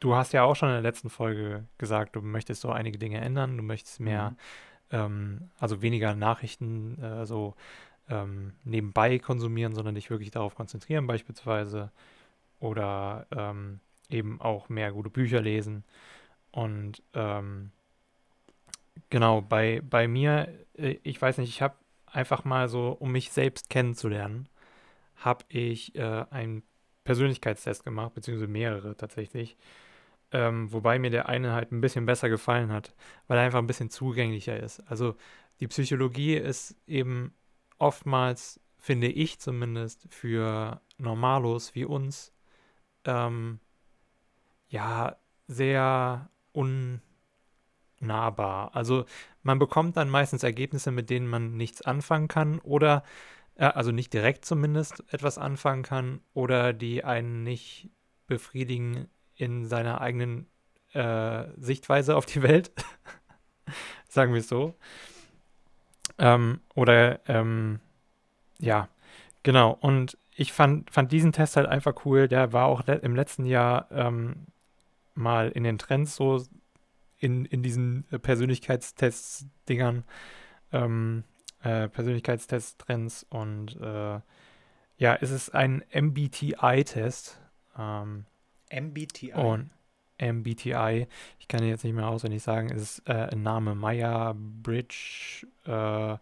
[0.00, 3.20] du hast ja auch schon in der letzten Folge gesagt, du möchtest so einige Dinge
[3.20, 4.36] ändern, du möchtest mehr, mhm.
[4.90, 7.54] Ähm, also weniger Nachrichten äh, so
[8.08, 11.90] ähm, nebenbei konsumieren, sondern dich wirklich darauf konzentrieren beispielsweise
[12.60, 15.84] oder ähm, eben auch mehr gute Bücher lesen.
[16.50, 17.70] Und ähm,
[19.10, 21.74] genau, bei, bei mir, äh, ich weiß nicht, ich habe
[22.06, 24.48] einfach mal so, um mich selbst kennenzulernen,
[25.16, 26.62] habe ich äh, ein
[27.04, 29.56] Persönlichkeitstest gemacht, beziehungsweise mehrere tatsächlich.
[30.30, 32.94] Ähm, wobei mir der eine halt ein bisschen besser gefallen hat,
[33.26, 34.80] weil er einfach ein bisschen zugänglicher ist.
[34.80, 35.16] Also
[35.60, 37.34] die Psychologie ist eben
[37.78, 42.32] oftmals, finde ich zumindest, für Normalos wie uns,
[43.04, 43.60] ähm,
[44.68, 46.30] ja, sehr
[48.00, 48.74] unnahbar.
[48.76, 49.06] Also
[49.42, 53.02] man bekommt dann meistens Ergebnisse, mit denen man nichts anfangen kann oder
[53.56, 57.90] also nicht direkt zumindest etwas anfangen kann oder die einen nicht
[58.26, 59.08] befriedigen
[59.38, 60.46] in seiner eigenen
[60.92, 62.70] äh, Sichtweise auf die Welt.
[64.08, 64.74] Sagen wir es so.
[66.18, 67.80] Ähm, oder ähm,
[68.58, 68.88] ja,
[69.42, 69.76] genau.
[69.80, 72.28] Und ich fand, fand diesen Test halt einfach cool.
[72.28, 74.46] Der war auch le im letzten Jahr ähm,
[75.14, 76.44] mal in den Trends so
[77.18, 80.04] in, in diesen Persönlichkeitstests-Dingern.
[80.72, 81.24] Ähm,
[81.62, 84.20] äh, Persönlichkeitstest-Trends und äh,
[84.98, 87.40] ja, es ist ein MBTI-Test.
[87.76, 88.26] Ähm,
[88.70, 89.32] MBTI?
[89.32, 89.70] Und
[90.20, 91.06] MBTI,
[91.38, 96.16] ich kann jetzt nicht mehr auswendig sagen, ist äh, ein Name Maya Bridge äh,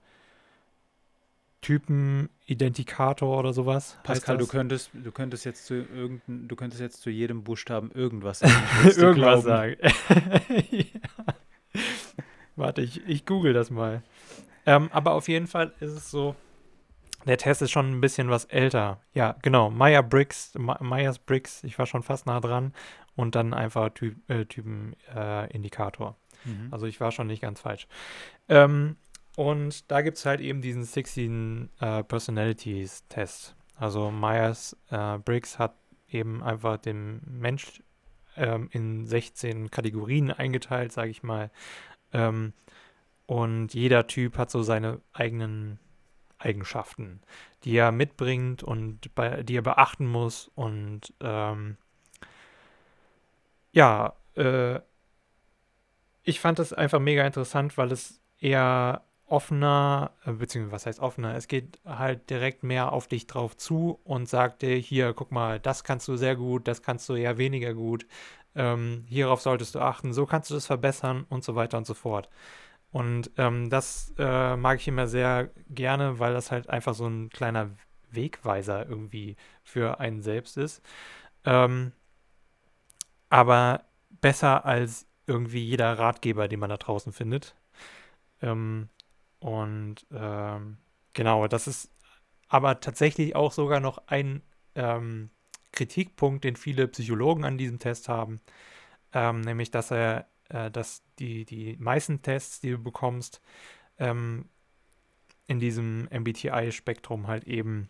[1.62, 3.98] Typen-Identikator oder sowas.
[4.04, 8.38] Pascal, du könntest, du könntest jetzt zu irgendein, du könntest jetzt zu jedem Buchstaben irgendwas
[8.40, 8.54] sagen.
[8.96, 9.76] irgendwas sagen.
[10.70, 11.34] ja.
[12.54, 14.02] Warte, ich, ich google das mal.
[14.64, 16.36] Ähm, aber auf jeden Fall ist es so,
[17.26, 19.00] der Test ist schon ein bisschen was älter.
[19.12, 19.70] Ja, genau.
[19.70, 22.72] Meyer Briggs, Myers Briggs, ich war schon fast nah dran.
[23.16, 26.16] Und dann einfach typ, äh, Typen-Indikator.
[26.44, 26.68] Äh, mhm.
[26.70, 27.88] Also ich war schon nicht ganz falsch.
[28.48, 28.96] Ähm,
[29.36, 33.56] und da gibt es halt eben diesen 16 äh, Personalities-Test.
[33.76, 35.74] Also Myers äh, Briggs hat
[36.08, 37.82] eben einfach den Mensch
[38.36, 41.50] ähm, in 16 Kategorien eingeteilt, sage ich mal.
[42.12, 42.52] Ähm,
[43.26, 45.78] und jeder Typ hat so seine eigenen
[46.38, 47.20] Eigenschaften,
[47.64, 50.50] die er mitbringt und bei, die er beachten muss.
[50.54, 51.76] Und ähm,
[53.72, 54.80] ja, äh,
[56.22, 61.34] ich fand das einfach mega interessant, weil es eher offener, äh, beziehungsweise was heißt offener,
[61.34, 65.58] es geht halt direkt mehr auf dich drauf zu und sagt dir, hier, guck mal,
[65.58, 68.06] das kannst du sehr gut, das kannst du eher weniger gut,
[68.54, 71.94] ähm, hierauf solltest du achten, so kannst du das verbessern und so weiter und so
[71.94, 72.28] fort.
[72.96, 77.28] Und ähm, das äh, mag ich immer sehr gerne, weil das halt einfach so ein
[77.28, 77.72] kleiner
[78.10, 80.80] Wegweiser irgendwie für einen selbst ist.
[81.44, 81.92] Ähm,
[83.28, 83.84] aber
[84.22, 87.54] besser als irgendwie jeder Ratgeber, den man da draußen findet.
[88.40, 88.88] Ähm,
[89.40, 90.78] und ähm,
[91.12, 91.90] genau, das ist
[92.48, 94.40] aber tatsächlich auch sogar noch ein
[94.74, 95.28] ähm,
[95.70, 98.40] Kritikpunkt, den viele Psychologen an diesem Test haben,
[99.12, 103.40] ähm, nämlich dass er äh, dass die, die meisten Tests, die du bekommst,
[103.98, 104.46] ähm,
[105.46, 107.88] in diesem MBTI-Spektrum halt eben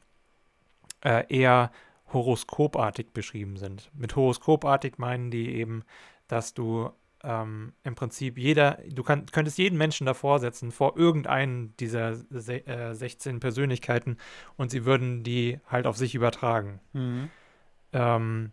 [1.05, 1.71] äh, eher
[2.12, 3.90] horoskopartig beschrieben sind.
[3.95, 5.85] Mit horoskopartig meinen die eben,
[6.29, 6.90] dass du
[7.25, 12.66] ähm, im Prinzip jeder, du kann, könntest jeden Menschen davor setzen, vor irgendeinen dieser se
[12.66, 14.19] äh, 16 Persönlichkeiten
[14.57, 16.81] und sie würden die halt auf sich übertragen.
[16.92, 17.31] Mhm.
[17.92, 18.53] Ähm,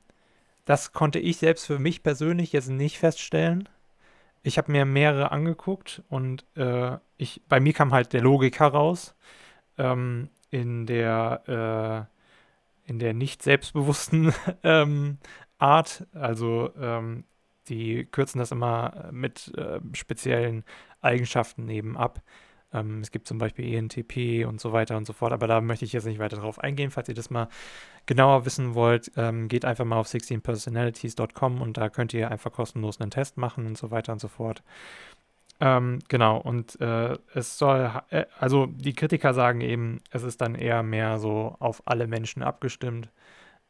[0.65, 3.67] das konnte ich selbst für mich persönlich jetzt nicht feststellen.
[4.43, 9.15] Ich habe mir mehrere angeguckt und äh, ich, bei mir kam halt der Logik heraus.
[9.77, 12.07] Ähm, in der,
[12.87, 15.17] äh, in der nicht selbstbewussten ähm,
[15.57, 16.05] Art.
[16.13, 17.23] Also ähm,
[17.69, 20.63] die kürzen das immer mit äh, speziellen
[21.01, 22.21] Eigenschaften eben ab.
[22.73, 25.85] Ähm, es gibt zum Beispiel ENTP und so weiter und so fort, aber da möchte
[25.85, 26.91] ich jetzt nicht weiter drauf eingehen.
[26.91, 27.47] Falls ihr das mal
[28.05, 32.99] genauer wissen wollt, ähm, geht einfach mal auf 16personalities.com und da könnt ihr einfach kostenlos
[32.99, 34.63] einen Test machen und so weiter und so fort.
[35.59, 40.55] Ähm, genau, und äh, es soll, äh, also die Kritiker sagen eben, es ist dann
[40.55, 43.09] eher mehr so auf alle Menschen abgestimmt.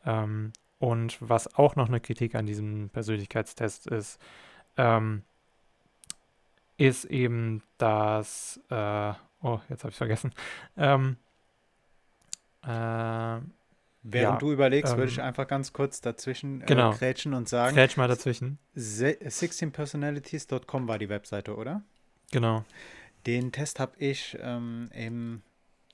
[0.05, 4.19] Ähm, und was auch noch eine Kritik an diesem Persönlichkeitstest ist,
[4.75, 5.23] ähm,
[6.87, 10.33] ist eben, dass, äh, oh, jetzt habe ich vergessen,
[10.77, 11.17] ähm,
[12.65, 13.39] äh,
[14.05, 16.91] Während ja, du überlegst, ähm, würde ich ähm, einfach ganz kurz dazwischen äh, genau.
[16.91, 17.73] grätschen und sagen.
[17.73, 18.59] Grätsch mal dazwischen.
[18.75, 21.83] 16personalities.com war die Webseite, oder?
[22.31, 22.65] Genau.
[23.25, 25.41] Den Test habe ich ähm, im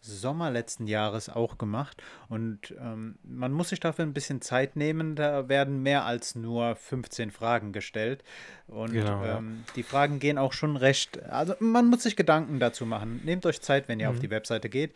[0.01, 2.01] Sommer letzten Jahres auch gemacht.
[2.29, 5.15] Und ähm, man muss sich dafür ein bisschen Zeit nehmen.
[5.15, 8.23] Da werden mehr als nur 15 Fragen gestellt.
[8.67, 9.73] Und genau, ähm, ja.
[9.75, 11.21] die Fragen gehen auch schon recht.
[11.23, 13.21] Also man muss sich Gedanken dazu machen.
[13.25, 14.15] Nehmt euch Zeit, wenn ihr mhm.
[14.15, 14.93] auf die Webseite geht.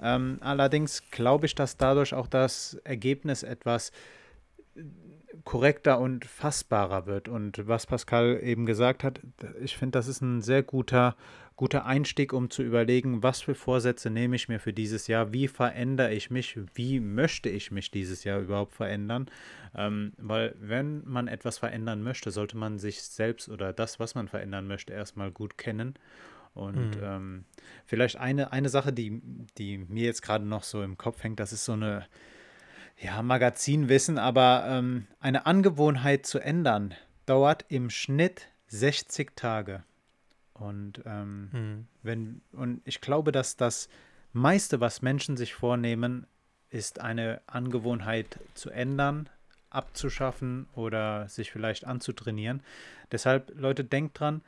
[0.00, 3.92] Ähm, allerdings glaube ich, dass dadurch auch das Ergebnis etwas
[5.44, 7.28] korrekter und fassbarer wird.
[7.28, 9.20] Und was Pascal eben gesagt hat,
[9.60, 11.16] ich finde, das ist ein sehr guter
[11.56, 15.46] guter Einstieg, um zu überlegen, was für Vorsätze nehme ich mir für dieses Jahr, wie
[15.48, 19.30] verändere ich mich, wie möchte ich mich dieses Jahr überhaupt verändern.
[19.74, 24.28] Ähm, weil wenn man etwas verändern möchte, sollte man sich selbst oder das, was man
[24.28, 25.94] verändern möchte, erstmal gut kennen.
[26.54, 27.02] Und mhm.
[27.02, 27.44] ähm,
[27.84, 29.20] vielleicht eine, eine Sache, die,
[29.58, 32.06] die mir jetzt gerade noch so im Kopf hängt, das ist so eine,
[33.00, 36.94] ja, Magazinwissen, aber ähm, eine Angewohnheit zu ändern,
[37.26, 39.82] dauert im Schnitt 60 Tage.
[40.54, 41.86] Und ähm, hm.
[42.02, 43.88] wenn, und ich glaube, dass das
[44.32, 46.26] meiste, was Menschen sich vornehmen,
[46.70, 49.28] ist eine Angewohnheit zu ändern,
[49.70, 52.62] abzuschaffen oder sich vielleicht anzutrainieren.
[53.12, 54.42] Deshalb, Leute, denkt dran,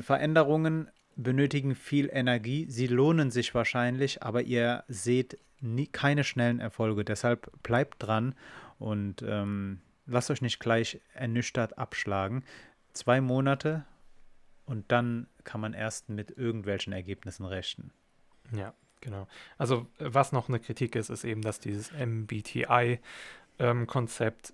[0.00, 7.04] Veränderungen benötigen viel Energie, sie lohnen sich wahrscheinlich, aber ihr seht nie, keine schnellen Erfolge.
[7.04, 8.34] Deshalb bleibt dran
[8.78, 12.44] und ähm, lasst euch nicht gleich ernüchtert abschlagen.
[12.92, 13.84] Zwei Monate
[14.68, 17.92] und dann kann man erst mit irgendwelchen Ergebnissen rechnen.
[18.54, 19.26] Ja, genau.
[19.56, 24.52] Also was noch eine Kritik ist, ist eben, dass dieses MBTI-Konzept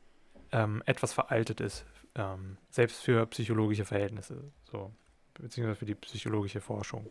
[0.53, 4.93] ähm, ähm, etwas veraltet ist, ähm, selbst für psychologische Verhältnisse, so
[5.35, 7.11] beziehungsweise für die psychologische Forschung.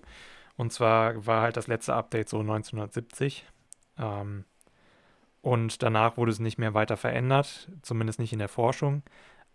[0.56, 3.46] Und zwar war halt das letzte Update so 1970.
[3.98, 4.46] Ähm,
[5.42, 9.04] und danach wurde es nicht mehr weiter verändert, zumindest nicht in der Forschung.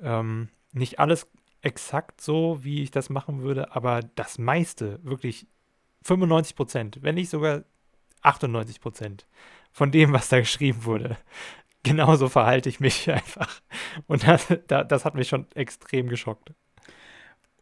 [0.00, 1.28] Ähm, nicht alles
[1.62, 5.46] exakt so, wie ich das machen würde, aber das meiste, wirklich
[6.02, 7.64] 95 Prozent, wenn nicht sogar
[8.22, 9.26] 98 Prozent
[9.72, 11.16] von dem, was da geschrieben wurde,
[11.84, 13.60] genauso verhalte ich mich einfach.
[14.08, 16.52] Und das, das hat mich schon extrem geschockt.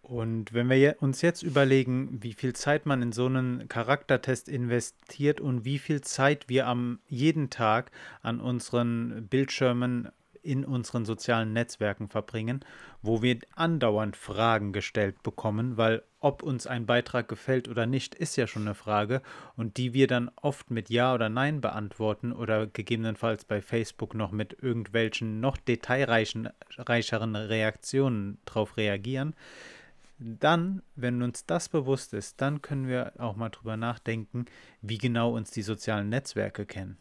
[0.00, 5.40] Und wenn wir uns jetzt überlegen, wie viel Zeit man in so einen Charaktertest investiert
[5.40, 10.10] und wie viel Zeit wir am jeden Tag an unseren Bildschirmen
[10.42, 12.60] in unseren sozialen Netzwerken verbringen,
[13.00, 18.36] wo wir andauernd Fragen gestellt bekommen, weil ob uns ein Beitrag gefällt oder nicht, ist
[18.36, 19.22] ja schon eine Frage
[19.56, 24.30] und die wir dann oft mit Ja oder Nein beantworten oder gegebenenfalls bei Facebook noch
[24.30, 29.34] mit irgendwelchen noch detailreicheren Reaktionen drauf reagieren.
[30.18, 34.44] Dann, wenn uns das bewusst ist, dann können wir auch mal drüber nachdenken,
[34.80, 36.96] wie genau uns die sozialen Netzwerke kennen.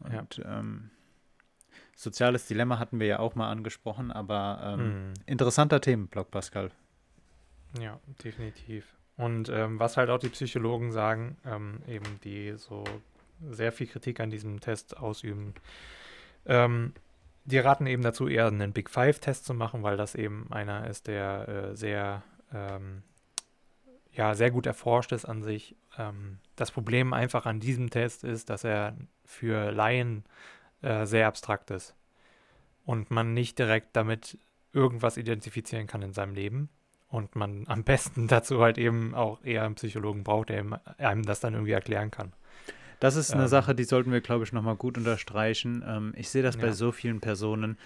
[0.00, 0.58] Und ja.
[0.58, 0.90] ähm,
[1.94, 5.14] Soziales Dilemma hatten wir ja auch mal angesprochen, aber ähm, hm.
[5.26, 6.70] interessanter Themenblock, Pascal.
[7.80, 8.86] Ja, definitiv.
[9.16, 12.84] Und ähm, was halt auch die Psychologen sagen, ähm, eben die so
[13.50, 15.54] sehr viel Kritik an diesem Test ausüben,
[16.46, 16.92] ähm,
[17.44, 21.08] die raten eben dazu, eher einen Big Five-Test zu machen, weil das eben einer ist,
[21.08, 23.02] der äh, sehr, ähm,
[24.12, 25.76] ja sehr gut erforscht ist an sich.
[25.98, 30.24] Ähm, das Problem einfach an diesem Test ist, dass er für Laien
[30.82, 31.94] äh, sehr abstrakt ist
[32.84, 34.38] und man nicht direkt damit
[34.72, 36.68] irgendwas identifizieren kann in seinem Leben
[37.08, 41.40] und man am besten dazu halt eben auch eher einen Psychologen braucht, der einem das
[41.40, 42.32] dann irgendwie erklären kann.
[43.00, 45.82] Das ist eine ähm, Sache, die sollten wir, glaube ich, nochmal gut unterstreichen.
[45.84, 46.60] Ähm, ich sehe das ja.
[46.60, 47.76] bei so vielen Personen,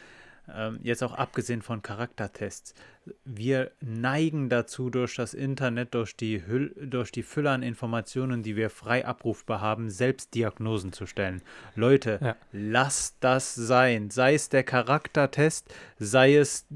[0.82, 2.74] jetzt auch abgesehen von Charaktertests.
[3.24, 8.56] Wir neigen dazu, durch das Internet, durch die, Hüll, durch die Fülle an Informationen, die
[8.56, 11.42] wir frei abrufbar haben, selbst Diagnosen zu stellen.
[11.74, 12.36] Leute, ja.
[12.52, 14.10] lasst das sein.
[14.10, 16.66] Sei es der Charaktertest, sei es,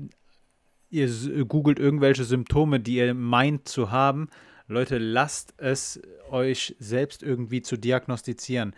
[0.91, 1.09] ihr
[1.45, 4.29] googelt irgendwelche Symptome, die ihr meint zu haben
[4.71, 8.73] Leute, lasst es euch selbst irgendwie zu diagnostizieren.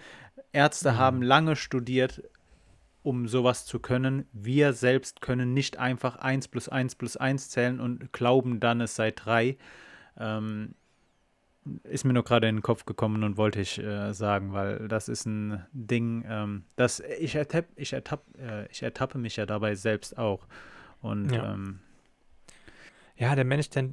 [0.50, 0.96] Ärzte mhm.
[0.96, 2.22] haben lange studiert,
[3.02, 4.26] um sowas zu können.
[4.32, 8.94] Wir selbst können nicht einfach 1 plus 1 plus 1 zählen und glauben dann, es
[8.94, 9.56] sei 3.
[10.18, 10.74] Ähm,
[11.84, 15.08] ist mir nur gerade in den Kopf gekommen und wollte ich äh, sagen, weil das
[15.08, 19.74] ist ein Ding, ähm, das ich, ertapp, ich, ertapp, äh, ich ertappe mich ja dabei
[19.74, 20.46] selbst auch.
[21.00, 21.78] Und ja, ähm,
[23.16, 23.90] ja der Mensch, der,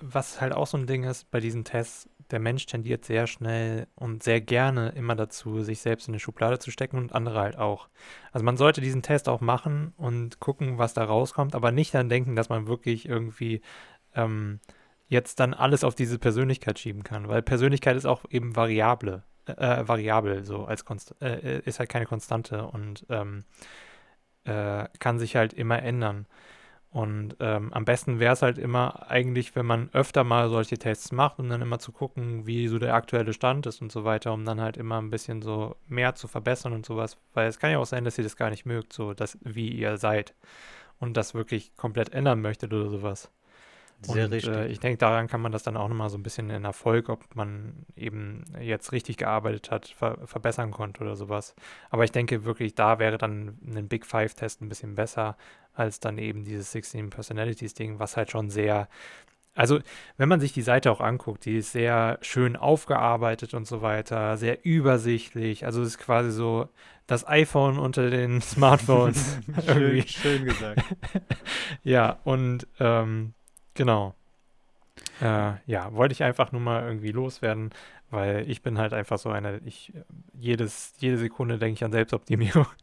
[0.00, 3.86] was halt auch so ein Ding ist bei diesen Tests, der Mensch tendiert sehr schnell
[3.94, 7.56] und sehr gerne immer dazu, sich selbst in eine Schublade zu stecken und andere halt
[7.56, 7.88] auch.
[8.32, 12.08] Also man sollte diesen Test auch machen und gucken, was da rauskommt, aber nicht dann
[12.08, 13.62] denken, dass man wirklich irgendwie
[14.14, 14.60] ähm,
[15.08, 19.86] jetzt dann alles auf diese Persönlichkeit schieben kann, weil Persönlichkeit ist auch eben variable, äh,
[19.86, 23.44] variabel, so als Konst äh, ist halt keine Konstante und ähm,
[24.44, 26.26] äh, kann sich halt immer ändern.
[26.90, 31.12] Und ähm, am besten wäre es halt immer eigentlich, wenn man öfter mal solche Tests
[31.12, 34.32] macht, um dann immer zu gucken, wie so der aktuelle Stand ist und so weiter,
[34.32, 37.18] um dann halt immer ein bisschen so mehr zu verbessern und sowas.
[37.34, 39.68] Weil es kann ja auch sein, dass ihr das gar nicht mögt, so dass, wie
[39.68, 40.34] ihr seid
[40.98, 43.30] und das wirklich komplett ändern möchtet oder sowas.
[44.02, 44.54] Sehr und, richtig.
[44.54, 47.08] Äh, ich denke, daran kann man das dann auch nochmal so ein bisschen in Erfolg,
[47.08, 51.54] ob man eben jetzt richtig gearbeitet hat, ver verbessern konnte oder sowas.
[51.90, 55.36] Aber ich denke wirklich, da wäre dann ein Big Five-Test ein bisschen besser
[55.74, 58.88] als dann eben dieses 16 Personalities-Ding, was halt schon sehr.
[59.54, 59.80] Also,
[60.18, 64.36] wenn man sich die Seite auch anguckt, die ist sehr schön aufgearbeitet und so weiter,
[64.36, 65.64] sehr übersichtlich.
[65.64, 66.68] Also, es ist quasi so
[67.06, 69.38] das iPhone unter den Smartphones.
[69.66, 70.82] schön, schön gesagt.
[71.84, 73.32] ja, und ähm,
[73.76, 74.14] Genau.
[75.20, 77.70] Äh, ja, wollte ich einfach nur mal irgendwie loswerden,
[78.10, 79.92] weil ich bin halt einfach so einer, ich
[80.32, 82.66] jedes, jede Sekunde denke ich an Selbstoptimierung.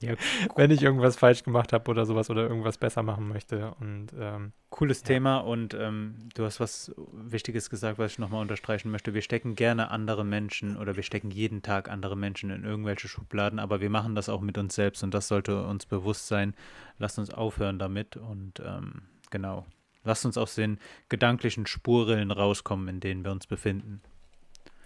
[0.00, 0.14] Ja,
[0.54, 3.74] Wenn ich irgendwas falsch gemacht habe oder sowas oder irgendwas besser machen möchte.
[3.80, 5.08] Und ähm, cooles ja.
[5.08, 9.12] Thema und ähm, du hast was Wichtiges gesagt, was ich nochmal unterstreichen möchte.
[9.12, 13.58] Wir stecken gerne andere Menschen oder wir stecken jeden Tag andere Menschen in irgendwelche Schubladen,
[13.58, 16.54] aber wir machen das auch mit uns selbst und das sollte uns bewusst sein.
[16.98, 19.66] Lasst uns aufhören damit und ähm, genau,
[20.04, 24.00] Lasst uns aus den gedanklichen Spurrillen rauskommen, in denen wir uns befinden.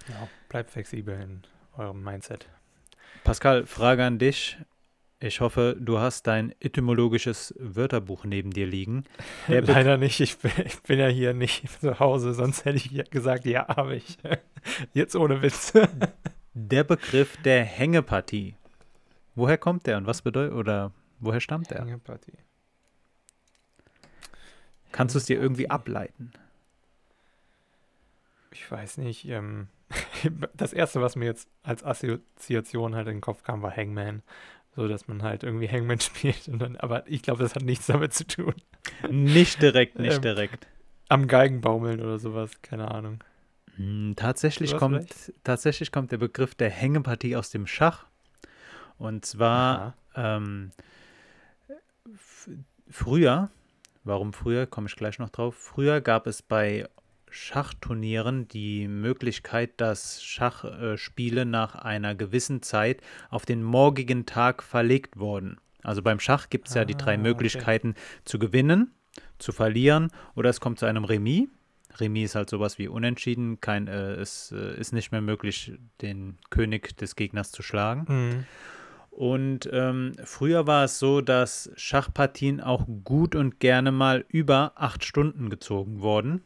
[0.09, 1.43] Ja, bleibt flexibel in
[1.77, 2.49] eurem Mindset.
[3.25, 4.59] Pascal, Frage an dich.
[5.21, 9.05] Ich hoffe, du hast dein etymologisches Wörterbuch neben dir liegen.
[9.47, 10.19] Leider nicht.
[10.19, 13.97] Ich bin, ich bin, ja hier nicht zu Hause, sonst hätte ich gesagt, ja, habe
[13.97, 14.19] ich.
[14.95, 15.73] Jetzt ohne Witz.
[16.55, 18.57] Der Begriff der Hängepartie.
[19.37, 21.83] Woher kommt der und was bedeutet oder woher stammt der?
[21.83, 22.39] Hängepartie.
[24.93, 26.33] Kannst du es dir irgendwie ableiten?
[28.53, 29.27] Ich weiß nicht.
[29.27, 29.69] Ähm,
[30.55, 34.23] das erste, was mir jetzt als Assoziation halt in den Kopf kam, war Hangman.
[34.77, 36.49] So, dass man halt irgendwie Hangman spielt.
[36.49, 38.55] Dann, aber ich glaube, das hat nichts damit zu tun.
[39.11, 40.67] Nicht direkt, nicht ähm, direkt.
[41.09, 43.23] Am Geigenbaumeln oder sowas, keine Ahnung.
[43.77, 48.07] Hm, tatsächlich, kommt, tatsächlich kommt der Begriff der Hängepartie aus dem Schach.
[48.99, 50.73] Und zwar ähm,
[52.89, 53.51] früher
[54.05, 55.55] Warum früher, komme ich gleich noch drauf.
[55.55, 56.87] Früher gab es bei
[57.31, 65.59] Schachturnieren die Möglichkeit, dass Schachspiele nach einer gewissen Zeit auf den morgigen Tag verlegt wurden.
[65.83, 68.01] Also beim Schach gibt es ah, ja die drei ah, Möglichkeiten okay.
[68.25, 68.95] zu gewinnen,
[69.39, 71.49] zu verlieren oder es kommt zu einem Remis.
[71.99, 73.61] Remis ist halt sowas wie unentschieden.
[73.61, 78.05] Kein, äh, es äh, ist nicht mehr möglich, den König des Gegners zu schlagen.
[78.09, 78.45] Mhm.
[79.13, 85.05] Und ähm, früher war es so, dass Schachpartien auch gut und gerne mal über acht
[85.05, 86.43] Stunden gezogen wurden.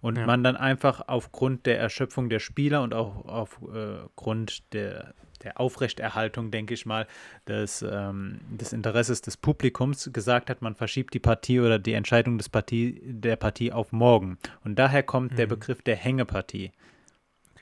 [0.00, 0.26] Und ja.
[0.26, 6.74] man dann einfach aufgrund der Erschöpfung der Spieler und auch aufgrund der, der Aufrechterhaltung, denke
[6.74, 7.06] ich mal,
[7.46, 12.36] des, ähm, des Interesses des Publikums gesagt hat, man verschiebt die Partie oder die Entscheidung
[12.36, 14.38] des Partie, der Partie auf morgen.
[14.64, 15.36] Und daher kommt mhm.
[15.36, 16.72] der Begriff der Hängepartie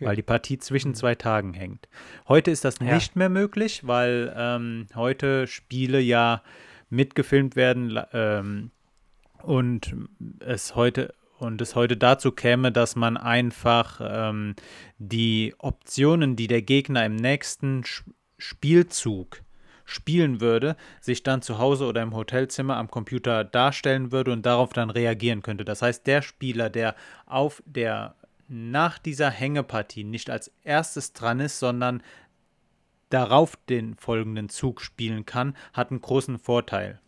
[0.01, 0.09] okay.
[0.09, 0.95] weil die Partie zwischen mhm.
[0.95, 1.89] zwei Tagen hängt.
[2.29, 2.95] Heute ist das ja.
[2.95, 6.43] nicht mehr möglich, weil ähm, heute Spiele ja
[6.89, 8.71] mitgefilmt werden ähm,
[9.43, 9.95] und
[10.41, 14.55] es heute und es heute dazu käme, dass man einfach ähm,
[14.99, 17.83] die Optionen, die der Gegner im nächsten
[18.37, 19.43] Spielzug
[19.91, 24.73] spielen würde, sich dann zu Hause oder im Hotelzimmer am Computer darstellen würde und darauf
[24.73, 25.65] dann reagieren könnte.
[25.65, 26.95] Das heißt, der Spieler, der
[27.27, 28.15] auf der
[28.51, 32.03] nach dieser Hängepartie nicht als erstes dran ist, sondern
[33.09, 37.01] darauf den folgenden Zug spielen kann, hat einen großen Vorteil.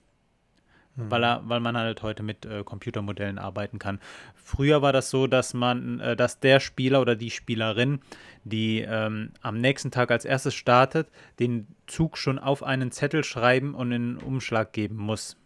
[0.94, 1.10] Mhm.
[1.10, 3.98] Weil, er, weil man halt heute mit äh, Computermodellen arbeiten kann.
[4.34, 8.00] Früher war das so, dass man, äh, dass der Spieler oder die Spielerin,
[8.44, 11.08] die ähm, am nächsten Tag als erstes startet,
[11.40, 15.36] den Zug schon auf einen Zettel schreiben und in einen Umschlag geben muss,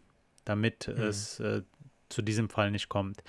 [0.44, 1.02] damit mhm.
[1.02, 1.62] es äh,
[2.08, 3.22] zu diesem Fall nicht kommt.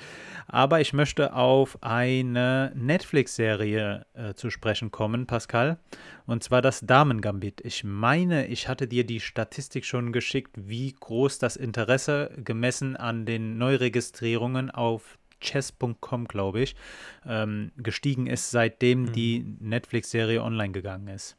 [0.47, 5.79] Aber ich möchte auf eine Netflix-Serie äh, zu sprechen kommen, Pascal.
[6.25, 7.61] Und zwar das Damen-Gambit.
[7.61, 13.25] Ich meine, ich hatte dir die Statistik schon geschickt, wie groß das Interesse gemessen an
[13.25, 16.75] den Neuregistrierungen auf chess.com, glaube ich,
[17.25, 19.11] ähm, gestiegen ist, seitdem mhm.
[19.13, 21.37] die Netflix-Serie online gegangen ist.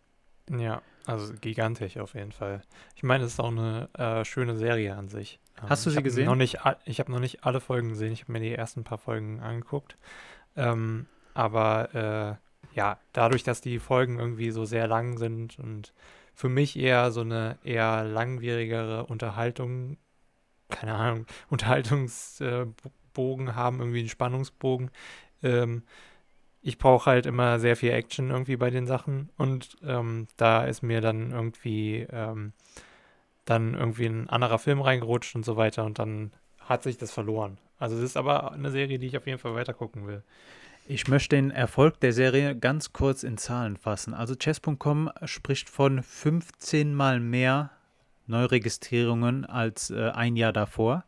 [0.51, 2.63] Ja, also gigantisch auf jeden Fall.
[2.95, 5.41] Ich meine, es ist auch eine äh, schöne Serie an sich.
[5.57, 6.27] Hast du sie gesehen?
[6.27, 8.13] Noch nicht, ich habe noch nicht alle Folgen gesehen.
[8.13, 9.97] Ich habe mir die ersten paar Folgen angeguckt.
[10.55, 15.93] Ähm, aber äh, ja, dadurch, dass die Folgen irgendwie so sehr lang sind und
[16.35, 19.97] für mich eher so eine eher langwierigere Unterhaltung,
[20.69, 24.91] keine Ahnung, Unterhaltungsbogen äh, haben, irgendwie einen Spannungsbogen.
[25.43, 25.83] Ähm,
[26.69, 30.83] ich brauche halt immer sehr viel Action irgendwie bei den Sachen und ähm, da ist
[30.83, 32.53] mir dann irgendwie ähm,
[33.47, 37.57] dann irgendwie ein anderer Film reingerutscht und so weiter und dann hat sich das verloren.
[37.79, 40.23] Also es ist aber eine Serie, die ich auf jeden Fall weiter gucken will.
[40.87, 44.13] Ich möchte den Erfolg der Serie ganz kurz in Zahlen fassen.
[44.13, 47.71] Also chess.com spricht von 15 mal mehr
[48.27, 51.05] Neuregistrierungen als äh, ein Jahr davor.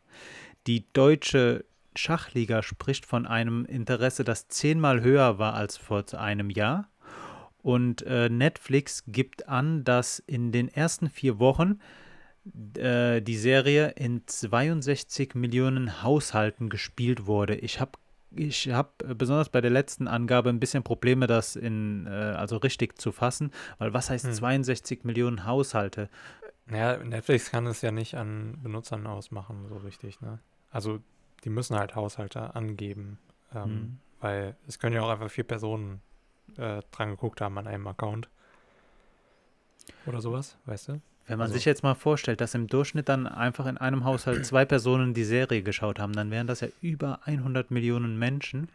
[0.67, 1.67] Die deutsche
[1.97, 6.89] Schachliga spricht von einem Interesse, das zehnmal höher war als vor einem Jahr.
[7.63, 11.79] Und äh, Netflix gibt an, dass in den ersten vier Wochen
[12.77, 17.57] äh, die Serie in 62 Millionen Haushalten gespielt wurde.
[17.57, 17.93] Ich habe
[18.33, 22.97] ich habe besonders bei der letzten Angabe ein bisschen Probleme, das in, äh, also richtig
[22.97, 24.33] zu fassen, weil was heißt hm.
[24.33, 26.09] 62 Millionen Haushalte?
[26.71, 30.39] Ja, Netflix kann es ja nicht an Benutzern ausmachen, so richtig, ne?
[30.71, 31.01] Also
[31.45, 33.19] die müssen halt Haushalte angeben,
[33.55, 33.99] ähm, hm.
[34.21, 36.01] weil es können ja auch einfach vier Personen
[36.57, 38.29] äh, dran geguckt haben an einem Account.
[40.07, 41.01] Oder sowas, weißt du?
[41.27, 44.45] Wenn man also, sich jetzt mal vorstellt, dass im Durchschnitt dann einfach in einem Haushalt
[44.47, 48.69] zwei Personen die Serie geschaut haben, dann wären das ja über 100 Millionen Menschen,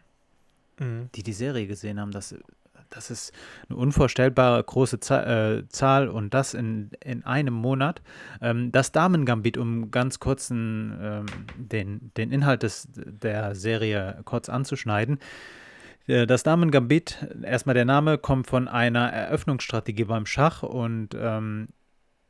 [0.78, 1.10] mhm.
[1.14, 2.12] die die Serie gesehen haben.
[2.12, 2.34] Das,
[2.90, 3.32] das ist
[3.68, 8.02] eine unvorstellbare große äh, Zahl und das in, in einem Monat.
[8.40, 11.26] Ähm, das Damen-Gambit, um ganz kurz ähm,
[11.56, 15.18] den, den Inhalt des, der Serie kurz anzuschneiden.
[16.06, 21.68] Äh, das Damen-Gambit, erstmal der Name, kommt von einer Eröffnungsstrategie beim Schach und ähm,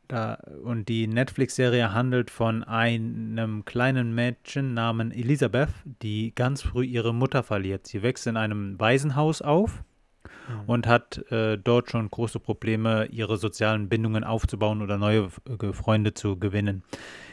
[0.08, 5.70] da, und die Netflix-Serie handelt von einem kleinen Mädchen namens Elisabeth,
[6.02, 7.88] die ganz früh ihre Mutter verliert.
[7.88, 9.82] Sie wächst in einem Waisenhaus auf
[10.48, 10.60] mhm.
[10.66, 15.28] und hat äh, dort schon große Probleme, ihre sozialen Bindungen aufzubauen oder neue
[15.60, 16.82] äh, Freunde zu gewinnen.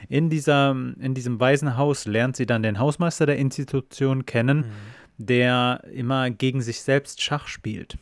[0.09, 5.25] In, dieser, in diesem Waisenhaus lernt sie dann den Hausmeister der Institution kennen, mhm.
[5.25, 7.97] der immer gegen sich selbst Schach spielt.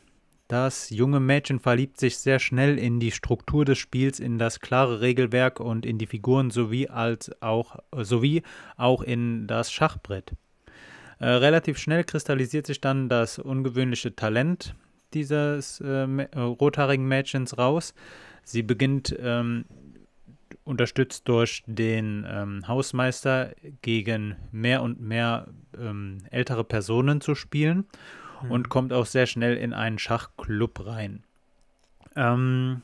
[0.52, 5.00] Das junge Mädchen verliebt sich sehr schnell in die Struktur des Spiels, in das klare
[5.00, 8.44] Regelwerk und in die Figuren sowie, als auch, sowie
[8.76, 10.34] auch in das Schachbrett.
[11.20, 14.76] Äh, relativ schnell kristallisiert sich dann das ungewöhnliche Talent
[15.14, 17.94] dieses äh, äh, rothaarigen Mädchens raus.
[18.44, 19.66] Sie beginnt ähm,
[20.64, 25.48] unterstützt durch den ähm, Hausmeister gegen mehr und mehr
[25.78, 27.86] ähm, ältere Personen zu spielen
[28.44, 28.52] mhm.
[28.52, 31.24] und kommt auch sehr schnell in einen Schachclub rein.
[32.16, 32.82] Ähm,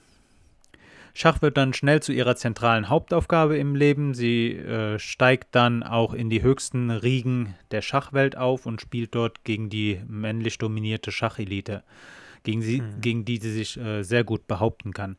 [1.19, 4.13] Schach wird dann schnell zu ihrer zentralen Hauptaufgabe im Leben.
[4.13, 9.43] Sie äh, steigt dann auch in die höchsten Riegen der Schachwelt auf und spielt dort
[9.43, 11.83] gegen die männlich dominierte Schachelite,
[12.43, 13.01] gegen, sie, mhm.
[13.01, 15.17] gegen die sie sich äh, sehr gut behaupten kann.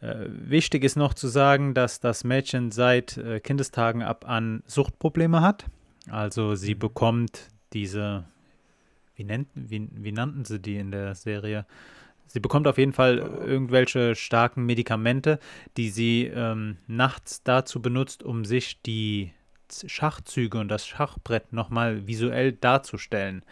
[0.00, 5.40] Äh, wichtig ist noch zu sagen, dass das Mädchen seit äh, Kindestagen ab an Suchtprobleme
[5.40, 5.66] hat.
[6.08, 6.78] Also sie mhm.
[6.78, 8.26] bekommt diese
[9.16, 11.66] wie, nennt, wie, wie nannten sie die in der Serie?
[12.26, 15.38] Sie bekommt auf jeden Fall irgendwelche starken Medikamente,
[15.76, 19.32] die sie ähm, nachts dazu benutzt, um sich die
[19.86, 23.44] Schachzüge und das Schachbrett nochmal visuell darzustellen.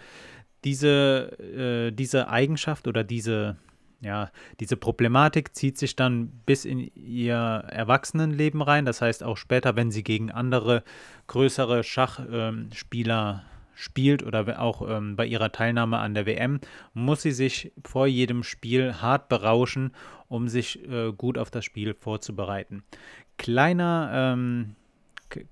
[0.65, 3.57] Diese, äh, diese Eigenschaft oder diese,
[4.01, 8.85] ja, diese Problematik zieht sich dann bis in ihr Erwachsenenleben rein.
[8.85, 10.85] Das heißt auch später, wenn sie gegen andere
[11.27, 13.50] größere Schachspieler ähm,
[13.81, 16.61] spielt oder auch ähm, bei ihrer Teilnahme an der WM,
[16.93, 19.93] muss sie sich vor jedem Spiel hart berauschen,
[20.29, 22.85] um sich äh, gut auf das Spiel vorzubereiten.
[23.39, 24.77] Kleiner, ähm,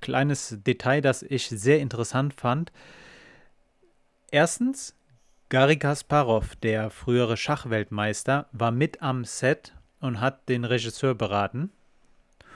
[0.01, 2.70] kleines Detail, das ich sehr interessant fand.
[4.31, 4.95] Erstens,
[5.49, 11.70] Gary Kasparov, der frühere Schachweltmeister, war mit am Set und hat den Regisseur beraten.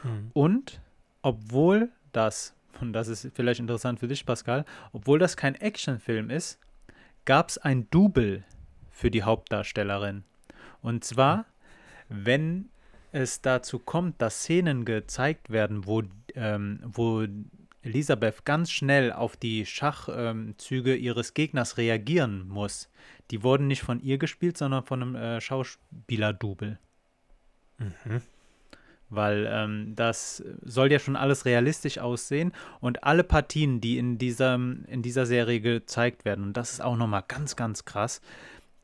[0.03, 0.31] Hm.
[0.35, 0.83] Und
[1.23, 6.59] obwohl das, und das ist vielleicht interessant für dich, Pascal, obwohl das kein Actionfilm ist,
[7.25, 8.45] gab es ein Double
[8.91, 10.25] für die Hauptdarstellerin.
[10.81, 11.47] Und zwar,
[12.09, 12.69] wenn
[13.13, 16.03] es dazu kommt, dass Szenen gezeigt werden, wo,
[16.35, 17.27] ähm, wo
[17.83, 22.89] Elisabeth ganz schnell auf die Schachzüge ähm, ihres Gegners reagieren muss,
[23.31, 26.79] die wurden nicht von ihr gespielt, sondern von einem äh, Schauspieler-Double.
[27.79, 28.23] Mhm
[29.15, 34.55] weil ähm, das soll ja schon alles realistisch aussehen und alle Partien, die in dieser,
[34.55, 38.21] in dieser Serie gezeigt werden, und das ist auch nochmal ganz, ganz krass,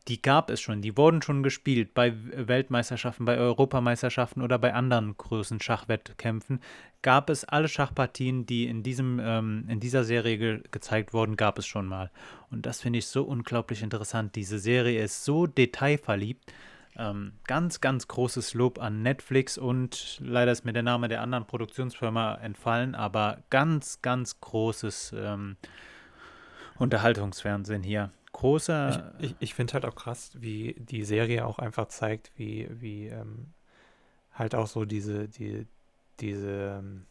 [0.08, 5.14] die gab es schon, die wurden schon gespielt bei Weltmeisterschaften, bei Europameisterschaften oder bei anderen
[5.16, 6.60] großen Schachwettkämpfen.
[7.02, 11.58] Gab es alle Schachpartien, die in, diesem, ähm, in dieser Serie ge gezeigt wurden, gab
[11.58, 12.10] es schon mal.
[12.50, 14.34] Und das finde ich so unglaublich interessant.
[14.34, 16.52] Diese Serie ist so detailverliebt
[16.98, 21.46] ähm, ganz, ganz großes Lob an Netflix und leider ist mir der Name der anderen
[21.46, 25.56] Produktionsfirma entfallen, aber ganz, ganz großes ähm,
[26.78, 28.10] Unterhaltungsfernsehen hier.
[28.32, 29.14] Großer.
[29.18, 33.06] Ich, ich, ich finde halt auch krass, wie die Serie auch einfach zeigt, wie, wie
[33.06, 33.52] ähm,
[34.32, 35.66] halt auch so diese, die,
[36.20, 37.06] diese ähm,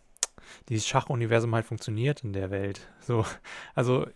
[0.69, 2.81] dieses Schachuniversum halt funktioniert in der Welt.
[2.99, 3.25] So,
[3.75, 4.07] also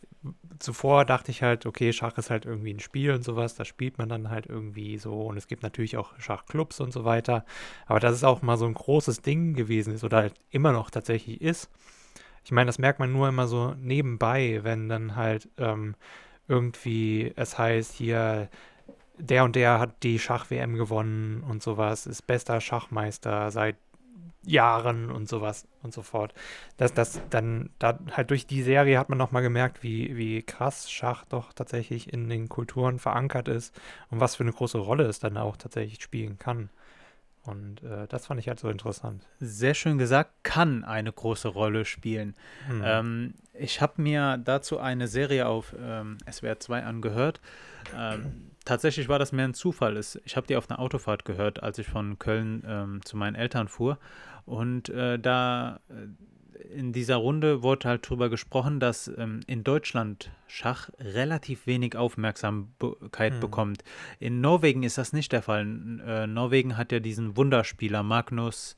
[0.60, 3.98] zuvor dachte ich halt, okay, Schach ist halt irgendwie ein Spiel und sowas, da spielt
[3.98, 7.46] man dann halt irgendwie so und es gibt natürlich auch Schachclubs und so weiter.
[7.88, 10.90] Aber dass es auch mal so ein großes Ding gewesen ist oder halt immer noch
[10.92, 11.70] tatsächlich ist.
[12.44, 15.96] Ich meine, das merkt man nur immer so nebenbei, wenn dann halt ähm,
[16.48, 18.50] irgendwie es heißt, hier
[19.18, 23.76] der und der hat die Schach-WM gewonnen und sowas, ist bester Schachmeister seit
[24.44, 26.34] Jahren und sowas und so fort.
[26.78, 30.92] Dass das dann, da halt durch die Serie hat man nochmal gemerkt, wie, wie krass
[30.92, 35.20] Schach doch tatsächlich in den Kulturen verankert ist und was für eine große Rolle es
[35.20, 36.70] dann auch tatsächlich spielen kann.
[37.44, 39.26] Und äh, das fand ich halt so interessant.
[39.40, 42.36] Sehr schön gesagt, kann eine große Rolle spielen.
[42.68, 42.82] Hm.
[42.86, 47.42] Ähm, ich habe mir dazu eine Serie auf ähm, SWR 2 angehört.
[47.98, 50.00] Ähm, tatsächlich war das mehr ein Zufall.
[50.26, 53.68] Ich habe die auf einer Autofahrt gehört, als ich von Köln ähm, zu meinen Eltern
[53.68, 53.98] fuhr.
[54.46, 56.08] Und äh, da äh,
[56.74, 63.34] in dieser Runde wurde halt darüber gesprochen, dass ähm, in Deutschland Schach relativ wenig Aufmerksamkeit
[63.34, 63.40] hm.
[63.40, 63.84] bekommt.
[64.20, 65.62] In Norwegen ist das nicht der Fall.
[66.06, 68.76] Äh, Norwegen hat ja diesen Wunderspieler Magnus.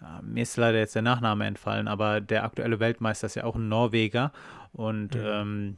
[0.00, 3.56] Äh, mir ist leider jetzt der Nachname entfallen, aber der aktuelle Weltmeister ist ja auch
[3.56, 4.32] ein Norweger
[4.72, 5.22] und mhm.
[5.24, 5.76] ähm,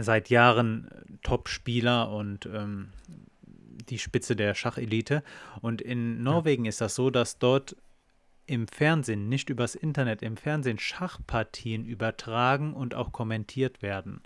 [0.00, 0.88] seit Jahren
[1.22, 2.88] Top-Spieler und ähm,
[3.88, 5.22] die Spitze der Schachelite.
[5.60, 6.70] Und in Norwegen ja.
[6.70, 7.76] ist das so, dass dort
[8.46, 14.22] im Fernsehen, nicht übers Internet, im Fernsehen Schachpartien übertragen und auch kommentiert werden.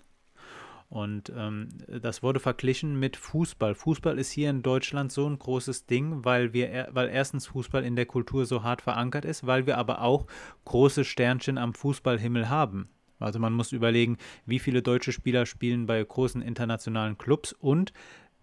[0.89, 1.69] Und ähm,
[2.01, 3.75] das wurde verglichen mit Fußball.
[3.75, 7.97] Fußball ist hier in Deutschland so ein großes Ding, weil wir, weil erstens Fußball in
[7.97, 10.27] der Kultur so hart verankert ist, weil wir aber auch
[10.63, 12.89] große Sternchen am Fußballhimmel haben.
[13.19, 17.93] Also man muss überlegen, wie viele deutsche Spieler spielen bei großen internationalen Clubs und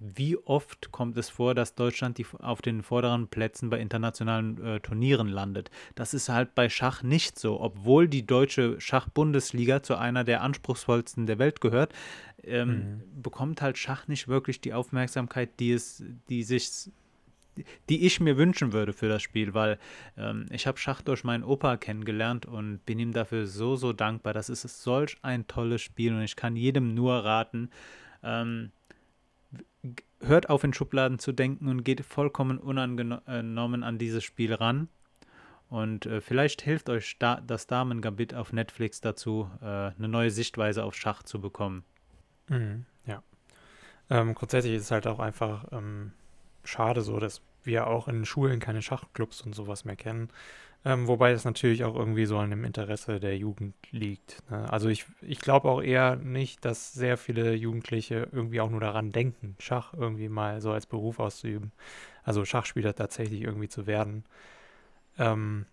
[0.00, 4.80] wie oft kommt es vor, dass Deutschland die, auf den vorderen Plätzen bei internationalen äh,
[4.80, 5.70] Turnieren landet?
[5.94, 7.60] Das ist halt bei Schach nicht so.
[7.60, 11.94] Obwohl die deutsche Schachbundesliga zu einer der anspruchsvollsten der Welt gehört,
[12.42, 13.22] ähm, mhm.
[13.22, 16.90] bekommt halt Schach nicht wirklich die Aufmerksamkeit, die es, die sich
[17.88, 19.78] die ich mir wünschen würde für das Spiel, weil
[20.16, 24.32] ähm, ich habe Schach durch meinen Opa kennengelernt und bin ihm dafür so, so dankbar.
[24.32, 27.70] Das ist solch ein tolles Spiel und ich kann jedem nur raten,
[28.22, 28.72] ähm,
[30.20, 34.88] hört auf, in Schubladen zu denken und geht vollkommen unangenommen an dieses Spiel ran.
[35.68, 40.84] Und äh, vielleicht hilft euch da, das Damen-Gambit auf Netflix dazu, äh, eine neue Sichtweise
[40.84, 41.84] auf Schach zu bekommen.
[42.48, 43.22] Mhm, ja.
[44.10, 46.12] Ähm, grundsätzlich ist es halt auch einfach ähm,
[46.64, 50.30] schade so, dass wir auch in Schulen keine Schachclubs und sowas mehr kennen.
[50.86, 54.42] Ähm, wobei es natürlich auch irgendwie so an dem Interesse der Jugend liegt.
[54.50, 54.70] Ne?
[54.70, 59.10] Also ich, ich glaube auch eher nicht, dass sehr viele Jugendliche irgendwie auch nur daran
[59.10, 61.72] denken, Schach irgendwie mal so als Beruf auszuüben.
[62.22, 64.24] Also Schachspieler tatsächlich irgendwie zu werden.
[65.18, 65.64] Ähm,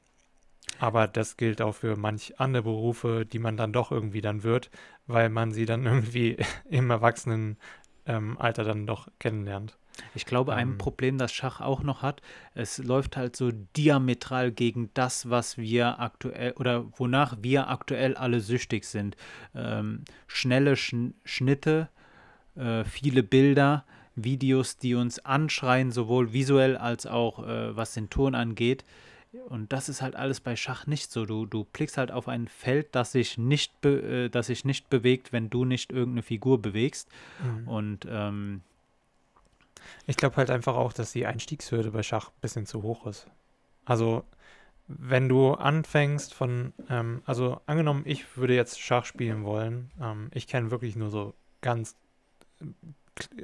[0.80, 4.72] aber das gilt auch für manch andere Berufe, die man dann doch irgendwie dann wird,
[5.08, 6.38] weil man sie dann irgendwie
[6.70, 7.58] im Erwachsenenalter
[8.06, 9.78] ähm, dann doch kennenlernt.
[10.16, 12.22] Ich glaube, ein ähm, Problem, das Schach auch noch hat,
[12.54, 18.40] es läuft halt so diametral gegen das, was wir aktuell oder wonach wir aktuell alle
[18.40, 19.16] süchtig sind.
[19.56, 21.90] Ähm, schnelle Sch Schnitte,
[22.56, 23.86] äh, viele Bilder,
[24.16, 28.84] Videos, die uns anschreien, sowohl visuell als auch äh, was den Ton angeht.
[29.48, 31.26] Und das ist halt alles bei Schach nicht so.
[31.26, 35.32] Du, du blickst halt auf ein Feld, das sich nicht, äh, das sich nicht bewegt,
[35.32, 37.08] wenn du nicht irgendeine Figur bewegst.
[37.42, 37.68] Mhm.
[37.68, 38.62] Und ähm,
[40.08, 43.28] ich glaube halt einfach auch, dass die Einstiegshürde bei Schach ein bisschen zu hoch ist.
[43.86, 44.24] Also,
[44.88, 50.48] wenn du anfängst von, ähm, also angenommen, ich würde jetzt Schach spielen wollen, ähm, ich
[50.48, 51.96] kenne wirklich nur so ganz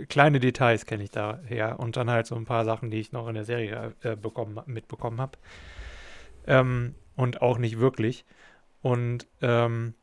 [0.09, 3.27] kleine Details kenne ich daher und dann halt so ein paar Sachen, die ich noch
[3.27, 5.38] in der Serie äh, bekommen, mitbekommen habe.
[6.45, 8.25] Ähm, und auch nicht wirklich.
[8.81, 9.93] Und ähm,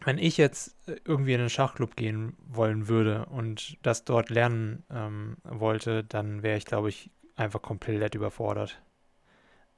[0.00, 5.36] wenn ich jetzt irgendwie in einen Schachclub gehen wollen würde und das dort lernen ähm,
[5.44, 8.82] wollte, dann wäre ich, glaube ich, einfach komplett überfordert.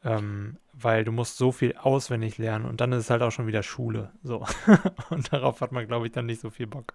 [0.04, 3.46] Ähm, weil du musst so viel auswendig lernen und dann ist es halt auch schon
[3.46, 4.12] wieder Schule.
[4.22, 4.44] So.
[5.10, 6.94] und darauf hat man, glaube ich, dann nicht so viel Bock.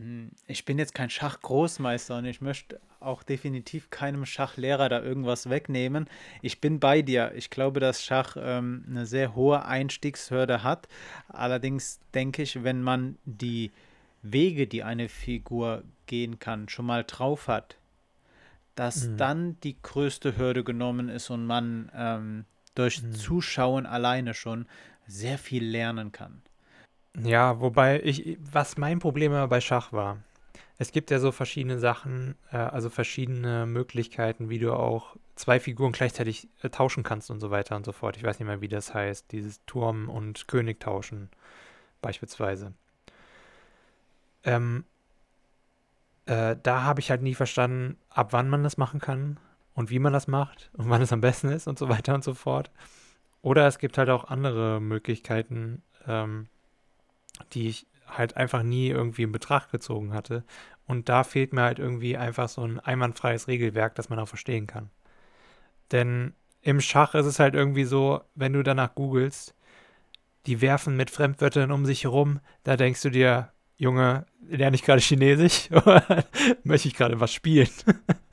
[0.00, 5.48] Hm, ich bin jetzt kein Schachgroßmeister und ich möchte auch definitiv keinem Schachlehrer da irgendwas
[5.48, 6.08] wegnehmen.
[6.42, 7.32] Ich bin bei dir.
[7.34, 10.88] Ich glaube, dass Schach ähm, eine sehr hohe Einstiegshürde hat.
[11.28, 13.70] Allerdings denke ich, wenn man die
[14.22, 17.76] Wege, die eine Figur gehen kann, schon mal drauf hat,
[18.74, 19.16] dass mhm.
[19.16, 22.44] dann die größte Hürde genommen ist und man ähm,
[22.74, 23.12] durch mhm.
[23.12, 24.66] Zuschauen alleine schon
[25.06, 26.42] sehr viel lernen kann.
[27.16, 30.18] Ja, wobei ich, was mein Problem immer bei Schach war,
[30.78, 35.92] es gibt ja so verschiedene Sachen, äh, also verschiedene Möglichkeiten, wie du auch zwei Figuren
[35.92, 38.16] gleichzeitig äh, tauschen kannst und so weiter und so fort.
[38.16, 41.30] Ich weiß nicht mehr, wie das heißt, dieses Turm und König tauschen
[42.00, 42.72] beispielsweise.
[44.44, 44.84] Ähm,
[46.26, 49.38] äh, da habe ich halt nie verstanden, ab wann man das machen kann
[49.74, 52.24] und wie man das macht und wann es am besten ist und so weiter und
[52.24, 52.70] so fort.
[53.42, 56.48] Oder es gibt halt auch andere Möglichkeiten, ähm,
[57.52, 60.44] die ich halt einfach nie irgendwie in Betracht gezogen hatte.
[60.86, 64.66] Und da fehlt mir halt irgendwie einfach so ein einwandfreies Regelwerk, das man auch verstehen
[64.66, 64.90] kann.
[65.92, 69.54] Denn im Schach ist es halt irgendwie so, wenn du danach googelst,
[70.46, 75.00] die werfen mit Fremdwörtern um sich herum, da denkst du dir, Junge, lerne ich gerade
[75.00, 76.24] Chinesisch oder
[76.64, 77.70] möchte ich gerade was spielen?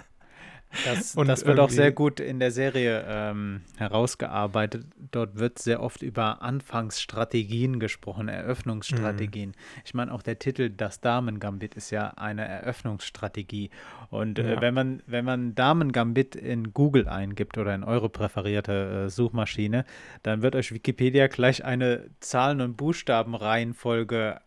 [0.86, 4.86] Das, das wird auch sehr gut in der Serie ähm, herausgearbeitet.
[5.12, 9.50] Dort wird sehr oft über Anfangsstrategien gesprochen, Eröffnungsstrategien.
[9.50, 9.82] Mhm.
[9.86, 13.70] Ich meine, auch der Titel Das Damen-Gambit ist ja eine Eröffnungsstrategie.
[14.10, 14.58] Und äh, ja.
[14.58, 19.86] äh, wenn man, wenn man Damen-Gambit in Google eingibt oder in eure präferierte äh, Suchmaschine,
[20.24, 24.40] dann wird euch Wikipedia gleich eine Zahlen- und Buchstabenreihenfolge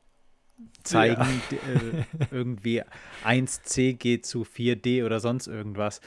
[0.82, 1.58] zeigen, ja.
[1.58, 2.82] äh, irgendwie
[3.24, 6.00] 1C geht zu 4D oder sonst irgendwas.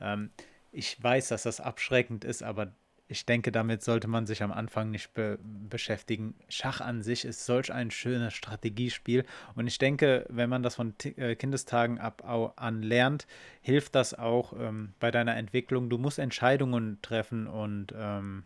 [0.00, 0.30] Ähm,
[0.72, 2.72] ich weiß, dass das abschreckend ist, aber
[3.10, 6.36] ich denke, damit sollte man sich am Anfang nicht be beschäftigen.
[6.48, 9.24] Schach an sich ist solch ein schönes Strategiespiel
[9.56, 12.22] und ich denke, wenn man das von T äh, Kindestagen ab
[12.56, 13.26] an lernt,
[13.62, 15.90] hilft das auch ähm, bei deiner Entwicklung.
[15.90, 18.44] Du musst Entscheidungen treffen und ähm,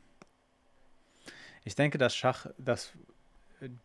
[1.65, 2.95] ich denke, dass Schach das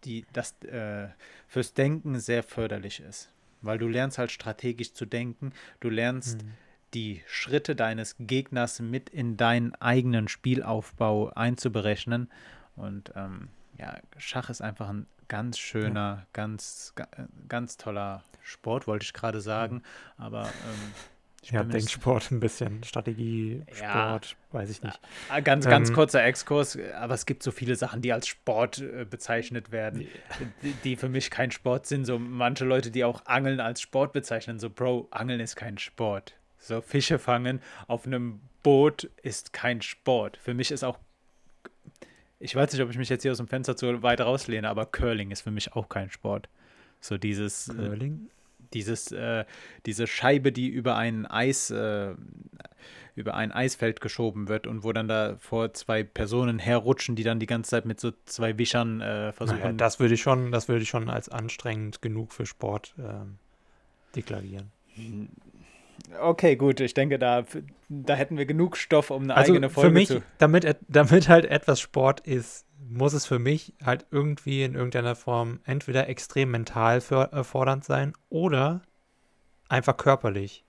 [0.03, 1.07] die, das äh,
[1.47, 3.31] fürs Denken sehr förderlich ist.
[3.61, 6.51] Weil du lernst halt strategisch zu denken, du lernst mhm.
[6.93, 12.29] die Schritte deines Gegners mit in deinen eigenen Spielaufbau einzuberechnen.
[12.75, 16.27] Und ähm, ja, Schach ist einfach ein ganz schöner, ja.
[16.33, 16.93] ganz,
[17.47, 19.75] ganz toller Sport, wollte ich gerade sagen.
[19.75, 20.23] Mhm.
[20.23, 20.93] Aber ähm,
[21.43, 24.19] ja, Denksport ein bisschen, Strategie, Sport, ja,
[24.51, 24.99] weiß ich nicht.
[25.29, 28.79] Ah, ganz, ganz ähm, kurzer Exkurs, aber es gibt so viele Sachen, die als Sport
[28.79, 30.07] äh, bezeichnet werden,
[30.61, 32.05] die, die, für mich kein Sport sind.
[32.05, 36.35] So manche Leute, die auch Angeln als Sport bezeichnen, so Bro, Angeln ist kein Sport.
[36.57, 40.37] So Fische fangen auf einem Boot ist kein Sport.
[40.37, 40.99] Für mich ist auch,
[42.39, 44.85] ich weiß nicht, ob ich mich jetzt hier aus dem Fenster zu weit rauslehne, aber
[44.85, 46.49] Curling ist für mich auch kein Sport.
[46.99, 47.69] So dieses.
[47.69, 48.27] Äh, Curling?
[48.27, 48.38] Äh,
[48.73, 49.45] dieses, äh,
[49.85, 52.15] diese Scheibe, die über ein Eis, äh,
[53.15, 57.39] über ein Eisfeld geschoben wird und wo dann da vor zwei Personen herrutschen, die dann
[57.39, 59.59] die ganze Zeit mit so zwei Wischern äh, versuchen.
[59.59, 63.37] Naja, das würde ich schon, das würde ich schon als anstrengend genug für Sport ähm,
[64.15, 64.71] deklarieren.
[66.21, 66.79] Okay, gut.
[66.79, 67.43] Ich denke, da,
[67.89, 70.21] da hätten wir genug Stoff, um eine also eigene Folge für mich, zu.
[70.37, 75.59] Damit, damit halt etwas Sport ist, muss es für mich halt irgendwie in irgendeiner Form
[75.65, 78.81] entweder extrem mental fordernd sein oder
[79.67, 80.63] einfach körperlich.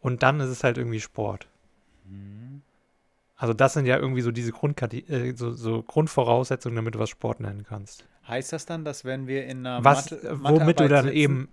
[0.00, 1.48] Und dann ist es halt irgendwie Sport.
[2.04, 2.62] Mhm.
[3.36, 7.40] Also das sind ja irgendwie so diese äh, so, so, Grundvoraussetzungen, damit du was Sport
[7.40, 8.06] nennen kannst.
[8.28, 11.48] Heißt das dann, dass wenn wir in einer was, Mathe, womit du dann sitzen, eben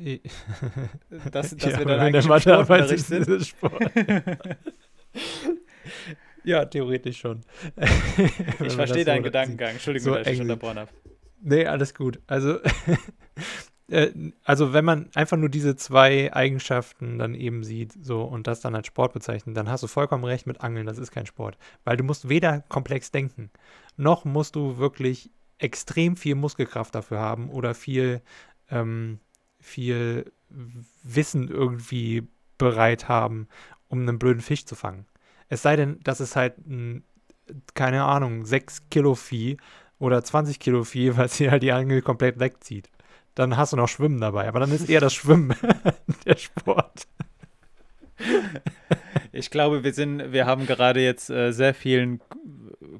[1.30, 3.46] dass, dass ja, wir dann eigentlich im Sportunterricht sind.
[3.46, 3.90] Sport.
[6.44, 7.42] ja, theoretisch schon.
[8.64, 9.70] ich verstehe deinen so Gedankengang.
[9.72, 10.90] Entschuldigung, so dass ich unterbrochen habe.
[11.42, 12.20] Nee, alles gut.
[12.26, 12.58] Also,
[13.88, 14.10] äh,
[14.44, 18.74] also wenn man einfach nur diese zwei Eigenschaften dann eben sieht, so und das dann
[18.74, 21.56] als Sport bezeichnet, dann hast du vollkommen recht mit Angeln, das ist kein Sport.
[21.84, 23.50] Weil du musst weder komplex denken,
[23.96, 28.22] noch musst du wirklich extrem viel Muskelkraft dafür haben oder viel,
[28.70, 29.20] ähm,
[29.60, 30.32] viel
[31.02, 32.26] Wissen irgendwie
[32.58, 33.48] bereit haben,
[33.88, 35.06] um einen blöden Fisch zu fangen.
[35.48, 37.04] Es sei denn, dass es halt ein,
[37.74, 39.56] keine Ahnung, 6 Kilo Vieh
[39.98, 42.90] oder 20 Kilo Vieh, weil sie halt die Angel komplett wegzieht
[43.34, 44.48] dann hast du noch Schwimmen dabei.
[44.48, 45.54] Aber dann ist eher das Schwimmen
[46.26, 47.06] der Sport.
[49.32, 52.20] Ich glaube, wir sind, wir haben gerade jetzt äh, sehr vielen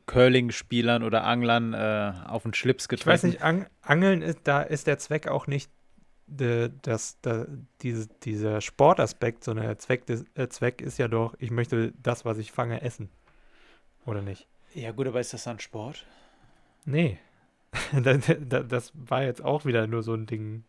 [0.07, 3.11] Curling-Spielern oder Anglern äh, auf den Schlips getroffen.
[3.11, 5.71] Ich weiß nicht, Ang Angeln ist, da ist der Zweck auch nicht
[6.31, 7.19] de, das,
[7.83, 12.25] diese, dieser Sportaspekt, sondern der Zweck, des, äh, Zweck ist ja doch, ich möchte das,
[12.25, 13.11] was ich fange, essen.
[14.07, 14.47] Oder nicht?
[14.75, 16.07] Ja, gut, aber ist das dann Sport?
[16.85, 17.19] Nee.
[17.93, 20.65] das war jetzt auch wieder nur so ein Ding,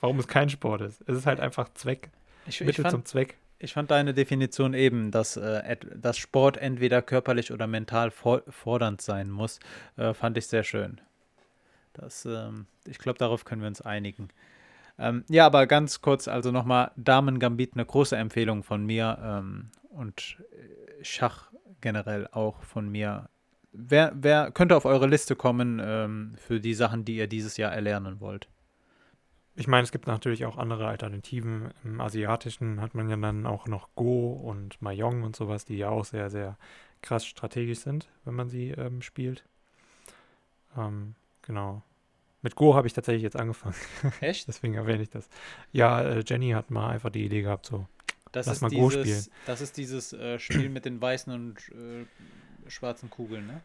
[0.00, 1.02] warum es kein Sport ist.
[1.06, 2.10] Es ist halt einfach Zweck.
[2.46, 3.36] Ich, Mittel ich fand, zum Zweck.
[3.58, 9.00] Ich fand deine Definition eben, dass, äh, dass Sport entweder körperlich oder mental for fordernd
[9.00, 9.60] sein muss,
[9.96, 11.00] äh, fand ich sehr schön.
[11.92, 14.28] Das, ähm, ich glaube, darauf können wir uns einigen.
[14.98, 19.70] Ähm, ja, aber ganz kurz, also nochmal Damen Gambit, eine große Empfehlung von mir ähm,
[19.90, 20.38] und
[21.02, 23.28] Schach generell auch von mir
[23.72, 27.72] wer, wer könnte auf eure Liste kommen ähm, für die Sachen, die ihr dieses Jahr
[27.72, 28.48] erlernen wollt?
[29.54, 31.72] Ich meine, es gibt natürlich auch andere Alternativen.
[31.84, 35.90] Im Asiatischen hat man ja dann auch noch Go und Mahjong und sowas, die ja
[35.90, 36.56] auch sehr, sehr
[37.02, 39.44] krass strategisch sind, wenn man sie ähm, spielt.
[40.76, 41.82] Ähm, genau.
[42.42, 43.76] Mit Go habe ich tatsächlich jetzt angefangen.
[44.20, 44.48] Echt?
[44.48, 45.28] Deswegen erwähne ich das.
[45.70, 47.86] Ja, äh, Jenny hat mal einfach die Idee gehabt, so.
[48.32, 49.24] Das lass mal dieses, Go spielen.
[49.46, 52.06] Das ist dieses äh, Spiel mit den weißen und äh,
[52.68, 53.62] schwarzen Kugeln, ne?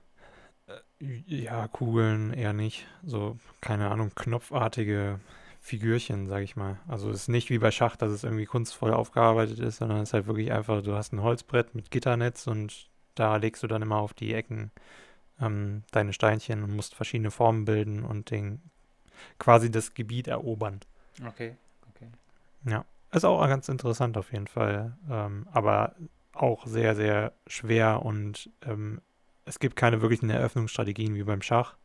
[0.67, 2.85] Äh, ja, Kugeln eher nicht.
[3.03, 5.19] So, keine Ahnung, knopfartige
[5.61, 6.77] Figürchen, sag ich mal.
[6.87, 10.09] Also es ist nicht wie bei Schach, dass es irgendwie kunstvoll aufgearbeitet ist, sondern es
[10.09, 13.81] ist halt wirklich einfach, du hast ein Holzbrett mit Gitternetz und da legst du dann
[13.81, 14.71] immer auf die Ecken
[15.41, 18.61] ähm, deine Steinchen und musst verschiedene Formen bilden und den,
[19.39, 20.79] quasi das Gebiet erobern.
[21.25, 21.55] Okay,
[21.89, 22.07] okay.
[22.65, 24.97] Ja, ist auch ganz interessant auf jeden Fall.
[25.09, 25.95] Ähm, aber
[26.33, 29.01] auch sehr, sehr schwer und ähm,
[29.45, 31.75] es gibt keine wirklichen Eröffnungsstrategien wie beim Schach.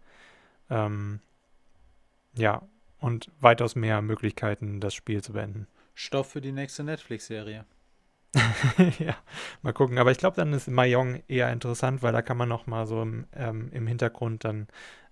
[0.68, 1.20] Ähm,
[2.34, 2.62] ja,
[2.98, 5.66] und weitaus mehr Möglichkeiten, das Spiel zu beenden.
[5.94, 7.64] Stoff für die nächste Netflix-Serie.
[8.98, 9.16] ja,
[9.62, 9.98] mal gucken.
[9.98, 13.02] Aber ich glaube, dann ist Mahjong eher interessant, weil da kann man noch mal so
[13.02, 14.68] im, ähm, im Hintergrund dann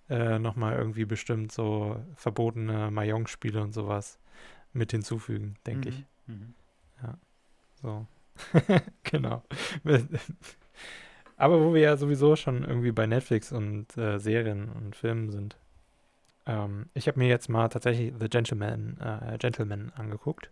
[0.08, 4.18] äh, noch mal irgendwie bestimmt so verbotene Mahjong-Spiele und sowas
[4.72, 5.94] mit hinzufügen, denke mhm.
[5.94, 6.06] ich.
[6.26, 6.54] Mhm.
[7.02, 7.18] Ja,
[7.82, 8.06] so.
[9.02, 9.42] genau.
[11.36, 15.56] Aber wo wir ja sowieso schon irgendwie bei Netflix und äh, Serien und Filmen sind.
[16.46, 20.50] Ähm, ich habe mir jetzt mal tatsächlich The Gentleman, äh, Gentleman angeguckt.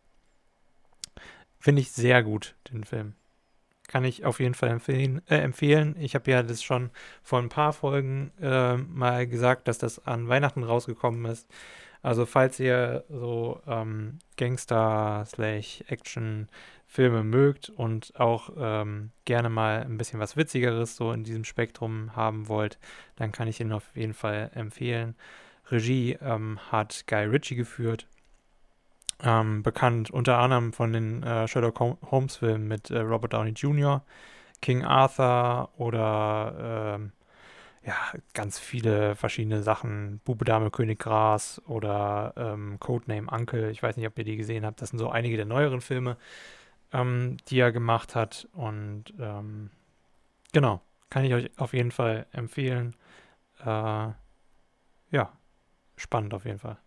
[1.59, 3.15] Finde ich sehr gut, den Film.
[3.89, 5.23] Kann ich auf jeden Fall empfehlen.
[5.29, 5.97] Äh, empfehlen.
[5.99, 6.91] Ich habe ja das schon
[7.23, 11.49] vor ein paar Folgen äh, mal gesagt, dass das an Weihnachten rausgekommen ist.
[12.03, 16.49] Also falls ihr so ähm, Gangster-Action
[16.87, 22.17] Filme mögt und auch ähm, gerne mal ein bisschen was Witzigeres so in diesem Spektrum
[22.17, 22.79] haben wollt,
[23.17, 25.15] dann kann ich ihn auf jeden Fall empfehlen.
[25.71, 28.07] Regie ähm, hat Guy Ritchie geführt,
[29.23, 34.03] ähm, bekannt unter anderem von den äh, Sherlock Holmes Filmen mit äh, Robert Downey Jr.,
[34.61, 37.13] King Arthur oder ähm,
[37.85, 37.95] ja,
[38.35, 40.21] ganz viele verschiedene Sachen.
[40.25, 43.71] Bube, Dame, König Gras oder ähm, Codename Uncle.
[43.71, 44.83] Ich weiß nicht, ob ihr die gesehen habt.
[44.83, 46.17] Das sind so einige der neueren Filme
[46.93, 48.49] ähm, die er gemacht hat.
[48.53, 49.71] Und ähm,
[50.53, 52.95] genau, kann ich euch auf jeden Fall empfehlen.
[53.61, 54.13] Äh,
[55.11, 55.33] ja,
[55.97, 56.79] spannend auf jeden Fall.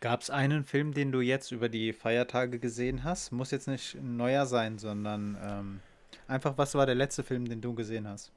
[0.00, 3.32] Gab es einen Film, den du jetzt über die Feiertage gesehen hast?
[3.32, 5.80] Muss jetzt nicht ein neuer sein, sondern ähm,
[6.28, 8.30] einfach, was war der letzte Film, den du gesehen hast?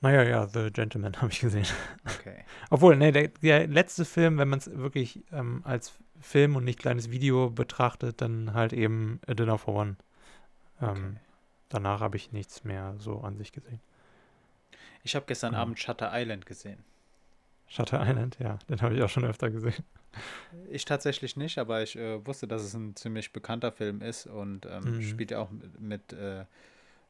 [0.00, 1.66] Naja, ja, The Gentleman habe ich gesehen.
[2.04, 2.44] Okay.
[2.70, 6.78] Obwohl, nee, der, der letzte Film, wenn man es wirklich ähm, als Film und nicht
[6.78, 9.96] kleines Video betrachtet, dann halt eben A Dinner for One.
[10.80, 11.00] Ähm, okay.
[11.70, 13.80] Danach habe ich nichts mehr so an sich gesehen.
[15.02, 15.58] Ich habe gestern mhm.
[15.58, 16.84] Abend Shutter Island gesehen.
[17.66, 19.84] Shutter Island, ja, den habe ich auch schon öfter gesehen.
[20.70, 24.66] Ich tatsächlich nicht, aber ich äh, wusste, dass es ein ziemlich bekannter Film ist und
[24.66, 25.02] ähm, mhm.
[25.02, 26.44] spielt ja auch mit, mit, äh,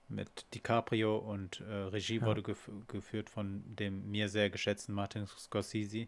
[0.08, 2.26] mit DiCaprio und äh, Regie ja.
[2.26, 6.06] wurde gef geführt von dem mir sehr geschätzten Martin Scorsese.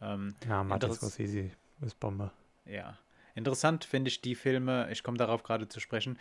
[0.00, 1.50] Ähm, ja, Martin Scorsese
[1.82, 2.30] ist Bombe.
[2.64, 2.96] Ja.
[3.34, 6.18] Interessant finde ich die Filme, ich komme darauf gerade zu sprechen,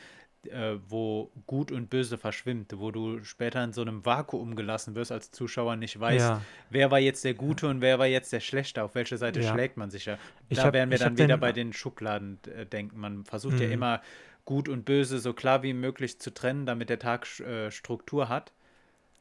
[0.48, 5.12] äh, wo Gut und Böse verschwimmt, wo du später in so einem Vakuum gelassen wirst,
[5.12, 6.42] als Zuschauer nicht weißt, ja.
[6.70, 9.52] wer war jetzt der Gute und wer war jetzt der Schlechte, auf welche Seite ja.
[9.52, 10.18] schlägt man sich ja.
[10.50, 13.00] Da hab, werden wir dann wieder den, bei den Schubladen äh, denken.
[13.00, 13.62] Man versucht mhm.
[13.62, 14.02] ja immer
[14.46, 18.52] Gut und Böse so klar wie möglich zu trennen, damit der Tag äh, Struktur hat.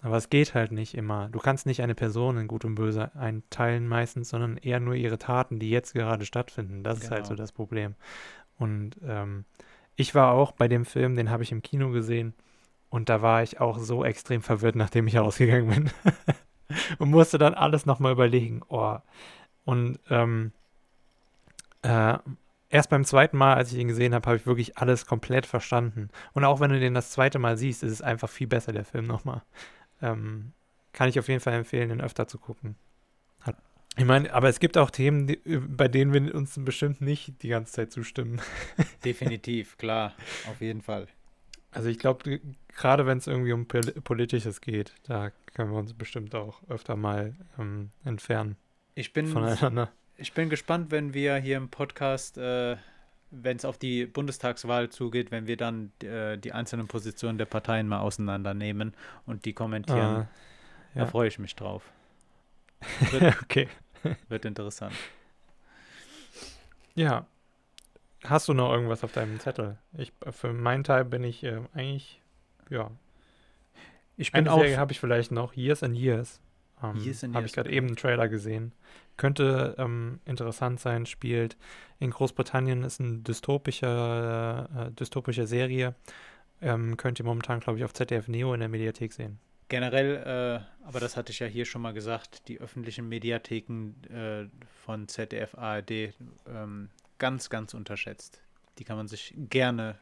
[0.00, 1.28] Aber es geht halt nicht immer.
[1.28, 5.18] Du kannst nicht eine Person in Gut und Böse einteilen meistens, sondern eher nur ihre
[5.18, 6.84] Taten, die jetzt gerade stattfinden.
[6.84, 7.04] Das genau.
[7.04, 7.42] ist halt so genau.
[7.42, 7.94] das Problem.
[8.58, 9.44] Und ähm,
[9.98, 12.32] ich war auch bei dem Film, den habe ich im Kino gesehen.
[12.88, 15.90] Und da war ich auch so extrem verwirrt, nachdem ich rausgegangen bin.
[16.98, 18.62] und musste dann alles nochmal überlegen.
[18.68, 18.96] Oh.
[19.64, 20.52] Und ähm,
[21.82, 22.16] äh,
[22.70, 26.10] erst beim zweiten Mal, als ich ihn gesehen habe, habe ich wirklich alles komplett verstanden.
[26.32, 28.84] Und auch wenn du den das zweite Mal siehst, ist es einfach viel besser, der
[28.84, 29.42] Film nochmal.
[30.00, 30.52] Ähm,
[30.92, 32.76] kann ich auf jeden Fall empfehlen, den öfter zu gucken.
[33.98, 37.48] Ich meine, aber es gibt auch Themen, die, bei denen wir uns bestimmt nicht die
[37.48, 38.40] ganze Zeit zustimmen.
[39.04, 40.14] Definitiv, klar,
[40.48, 41.08] auf jeden Fall.
[41.72, 42.40] Also ich glaube,
[42.76, 47.34] gerade wenn es irgendwie um Politisches geht, da können wir uns bestimmt auch öfter mal
[47.58, 48.56] ähm, entfernen.
[48.94, 49.90] Ich bin, voneinander.
[50.16, 52.76] ich bin gespannt, wenn wir hier im Podcast äh,
[53.30, 57.88] wenn es auf die Bundestagswahl zugeht, wenn wir dann äh, die einzelnen Positionen der Parteien
[57.88, 58.94] mal auseinandernehmen
[59.26, 60.00] und die kommentieren.
[60.00, 60.28] Ah,
[60.94, 61.02] ja.
[61.02, 61.82] Da freue ich mich drauf.
[63.42, 63.68] Okay.
[64.28, 64.94] Wird interessant.
[66.94, 67.26] Ja.
[68.24, 69.78] Hast du noch irgendwas auf deinem Zettel?
[69.96, 72.20] Ich, für meinen Teil bin ich äh, eigentlich,
[72.68, 72.90] ja.
[74.16, 74.76] Ich bin Eine auch.
[74.76, 76.40] habe ich vielleicht noch Years and Years.
[76.82, 78.72] Ähm, Habe ich gerade eben einen Trailer gesehen.
[79.16, 81.56] Könnte ähm, interessant sein, spielt
[81.98, 85.94] in Großbritannien, ist eine dystopische, äh, dystopische Serie.
[86.60, 89.38] Ähm, könnt ihr momentan, glaube ich, auf ZDF Neo in der Mediathek sehen.
[89.68, 94.46] Generell, äh, aber das hatte ich ja hier schon mal gesagt, die öffentlichen Mediatheken äh,
[94.84, 95.90] von ZDF, ARD
[96.46, 98.40] ähm, ganz, ganz unterschätzt.
[98.78, 99.98] Die kann man sich gerne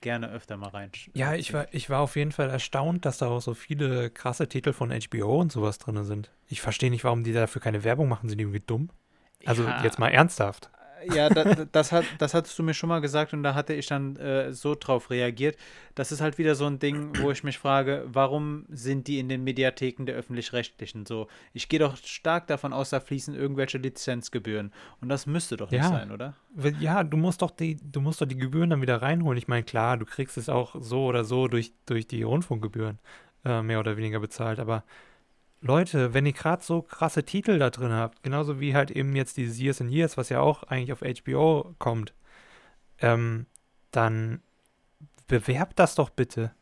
[0.00, 0.90] gerne öfter mal rein.
[1.14, 4.48] Ja, ich war, ich war auf jeden Fall erstaunt, dass da auch so viele krasse
[4.48, 6.32] Titel von HBO und sowas drin sind.
[6.48, 8.28] Ich verstehe nicht, warum die dafür keine Werbung machen.
[8.28, 8.90] Sind die irgendwie dumm?
[9.44, 10.70] Also ja, jetzt mal ernsthaft
[11.14, 13.86] ja, da, das, hat, das hattest du mir schon mal gesagt und da hatte ich
[13.86, 15.56] dann äh, so drauf reagiert.
[15.94, 19.28] Das ist halt wieder so ein Ding, wo ich mich frage, warum sind die in
[19.28, 21.28] den Mediatheken der öffentlich-rechtlichen so?
[21.52, 25.82] Ich gehe doch stark davon aus, da fließen irgendwelche Lizenzgebühren und das müsste doch nicht
[25.82, 25.88] ja.
[25.88, 26.34] sein, oder?
[26.80, 29.38] Ja, du musst doch die, du musst doch die Gebühren dann wieder reinholen.
[29.38, 32.98] Ich meine, klar, du kriegst es auch so oder so durch, durch die Rundfunkgebühren
[33.44, 34.84] äh, mehr oder weniger bezahlt, aber
[35.62, 39.36] Leute, wenn ihr gerade so krasse Titel da drin habt, genauso wie halt eben jetzt
[39.36, 42.14] dieses Years and Years, was ja auch eigentlich auf HBO kommt,
[42.98, 43.46] ähm,
[43.92, 44.42] dann
[45.28, 46.52] bewerbt das doch bitte.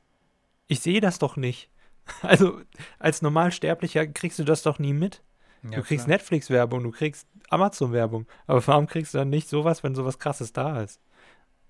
[0.66, 1.68] Ich sehe das doch nicht.
[2.22, 2.60] Also
[2.98, 5.22] als Normalsterblicher kriegst du das doch nie mit.
[5.62, 9.94] Ja, du kriegst Netflix-Werbung, du kriegst Amazon-Werbung, aber warum kriegst du dann nicht sowas, wenn
[9.94, 11.00] sowas krasses da ist?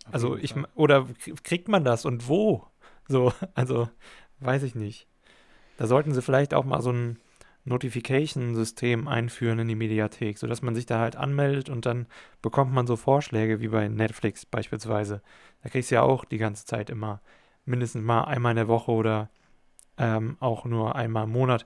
[0.07, 1.07] Auf also ich, oder
[1.43, 2.67] kriegt man das und wo?
[3.07, 3.91] So, also
[4.39, 5.10] weiß ich nicht.
[5.81, 7.17] Da sollten sie vielleicht auch mal so ein
[7.65, 12.07] Notification-System einführen in die Mediathek, sodass man sich da halt anmeldet und dann
[12.43, 15.23] bekommt man so Vorschläge wie bei Netflix beispielsweise.
[15.63, 17.23] Da kriegst du ja auch die ganze Zeit immer
[17.65, 19.31] mindestens mal einmal in der Woche oder
[19.97, 21.65] ähm, auch nur einmal im Monat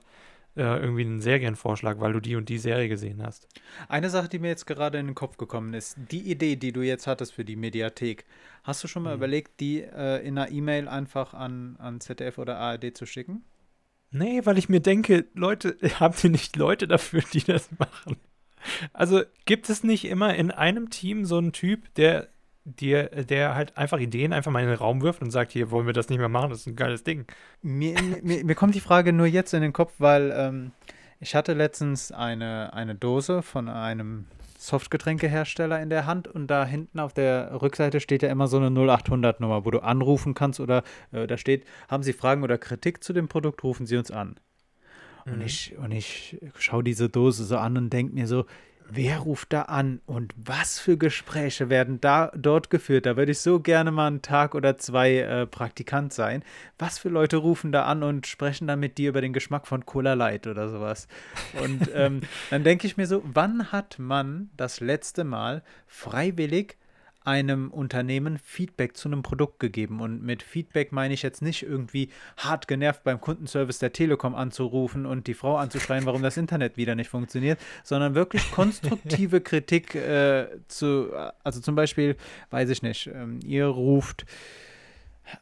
[0.55, 3.49] äh, irgendwie einen Serienvorschlag, weil du die und die Serie gesehen hast.
[3.89, 6.83] Eine Sache, die mir jetzt gerade in den Kopf gekommen ist, die Idee, die du
[6.83, 8.23] jetzt hattest für die Mediathek,
[8.63, 9.17] hast du schon mal mhm.
[9.17, 13.43] überlegt, die äh, in einer E-Mail einfach an, an ZDF oder ARD zu schicken?
[14.17, 18.15] Nee, weil ich mir denke, Leute, habt ihr nicht Leute dafür, die das machen?
[18.93, 22.29] Also gibt es nicht immer in einem Team so einen Typ, der,
[22.63, 25.85] der, der halt einfach Ideen einfach mal in den Raum wirft und sagt, hier wollen
[25.85, 27.25] wir das nicht mehr machen, das ist ein geiles Ding.
[27.61, 30.71] Mir, mir, mir kommt die Frage nur jetzt in den Kopf, weil ähm,
[31.19, 34.27] ich hatte letztens eine, eine Dose von einem
[34.65, 38.69] Softgetränkehersteller in der Hand und da hinten auf der Rückseite steht ja immer so eine
[38.69, 43.03] 0800 Nummer, wo du anrufen kannst oder äh, da steht, haben Sie Fragen oder Kritik
[43.03, 44.39] zu dem Produkt, rufen Sie uns an.
[45.25, 45.33] Mhm.
[45.33, 48.45] Und ich, und ich schaue diese Dose so an und denke mir so,
[48.87, 53.05] Wer ruft da an und was für Gespräche werden da dort geführt?
[53.07, 56.43] Da würde ich so gerne mal einen Tag oder zwei äh, Praktikant sein.
[56.77, 59.85] Was für Leute rufen da an und sprechen dann mit dir über den Geschmack von
[59.85, 61.07] Cola Light oder sowas?
[61.63, 62.21] Und ähm,
[62.51, 66.77] dann denke ich mir so, wann hat man das letzte Mal freiwillig
[67.25, 69.99] einem Unternehmen Feedback zu einem Produkt gegeben.
[69.99, 75.05] Und mit Feedback meine ich jetzt nicht irgendwie hart genervt beim Kundenservice der Telekom anzurufen
[75.05, 80.47] und die Frau anzuschreien, warum das Internet wieder nicht funktioniert, sondern wirklich konstruktive Kritik äh,
[80.67, 81.09] zu,
[81.43, 82.15] also zum Beispiel,
[82.51, 84.25] weiß ich nicht, ähm, ihr ruft.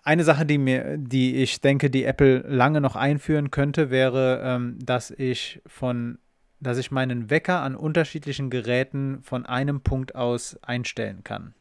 [0.04, 4.78] Eine Sache, die mir, die ich denke, die Apple lange noch einführen könnte, wäre, ähm,
[4.82, 6.20] dass ich von
[6.62, 11.54] dass ich meinen Wecker an unterschiedlichen Geräten von einem Punkt aus einstellen kann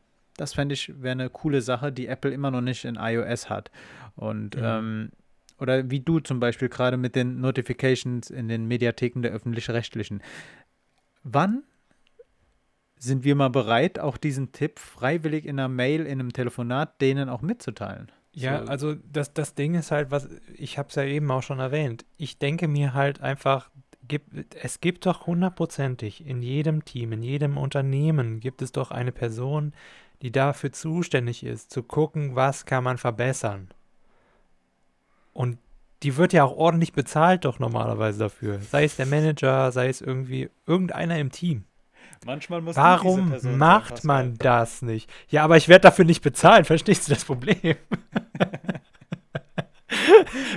[0.42, 3.70] das fände ich, wäre eine coole Sache, die Apple immer noch nicht in iOS hat.
[4.16, 4.62] Und mhm.
[4.64, 5.12] ähm,
[5.58, 10.20] oder wie du zum Beispiel gerade mit den Notifications in den Mediatheken der öffentlich-rechtlichen.
[11.22, 11.62] Wann
[12.98, 17.28] sind wir mal bereit, auch diesen Tipp freiwillig in einer Mail, in einem Telefonat denen
[17.28, 18.10] auch mitzuteilen?
[18.34, 18.68] Ja, so.
[18.68, 22.04] also das, das Ding ist halt, was ich habe es ja eben auch schon erwähnt.
[22.16, 23.70] Ich denke mir halt einfach,
[24.08, 29.12] gibt, es gibt doch hundertprozentig in jedem Team, in jedem Unternehmen gibt es doch eine
[29.12, 29.74] Person,
[30.22, 33.68] die dafür zuständig ist, zu gucken, was kann man verbessern.
[35.32, 35.58] Und
[36.02, 38.60] die wird ja auch ordentlich bezahlt doch normalerweise dafür.
[38.60, 41.64] Sei es der Manager, sei es irgendwie irgendeiner im Team.
[42.24, 45.10] Manchmal muss Warum macht man das nicht?
[45.28, 46.66] Ja, aber ich werde dafür nicht bezahlt.
[46.68, 47.76] Verstehst du das Problem?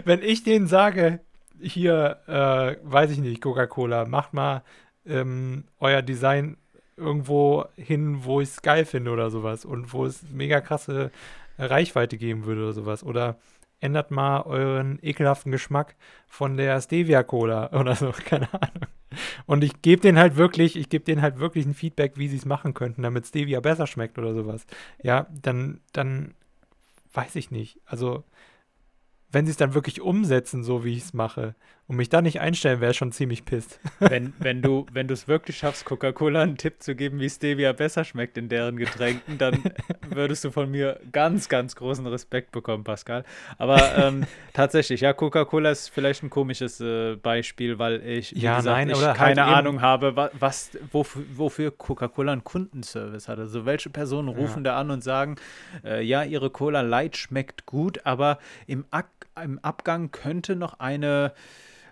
[0.05, 1.22] Wenn ich denen sage,
[1.59, 4.63] hier, äh, weiß ich nicht, Coca-Cola, macht mal
[5.05, 6.57] ähm, euer Design
[6.98, 11.12] irgendwo hin, wo ich es geil finde oder sowas und wo es mega krasse
[11.58, 13.04] Reichweite geben würde oder sowas.
[13.04, 13.38] Oder
[13.80, 15.96] ändert mal euren ekelhaften Geschmack
[16.28, 18.88] von der Stevia-Cola oder so, keine Ahnung.
[19.46, 22.38] Und ich gebe denen halt wirklich, ich gebe denen halt wirklich ein Feedback, wie sie
[22.38, 24.66] es machen könnten, damit Stevia besser schmeckt oder sowas.
[25.02, 26.34] Ja, dann, dann
[27.14, 27.80] weiß ich nicht.
[27.86, 28.24] Also
[29.32, 31.56] wenn sie es dann wirklich umsetzen, so wie ich es mache,
[31.88, 33.80] und mich da nicht einstellen, wäre schon ziemlich pisst.
[34.00, 38.04] Wenn, wenn du wenn es wirklich schaffst, Coca-Cola einen Tipp zu geben, wie Stevia besser
[38.04, 39.64] schmeckt in deren Getränken, dann
[40.10, 43.24] würdest du von mir ganz, ganz großen Respekt bekommen, Pascal.
[43.58, 48.76] Aber ähm, tatsächlich, ja, Coca-Cola ist vielleicht ein komisches äh, Beispiel, weil ich, ja, gesagt,
[48.76, 53.40] nein, ich halt keine halt Ahnung habe, was, was wofür, wofür Coca-Cola einen Kundenservice hat.
[53.40, 54.72] Also welche Personen rufen ja.
[54.72, 55.36] da an und sagen,
[55.84, 59.08] äh, ja, ihre Cola Light schmeckt gut, aber im, Ak
[59.41, 61.34] im Abgang könnte noch eine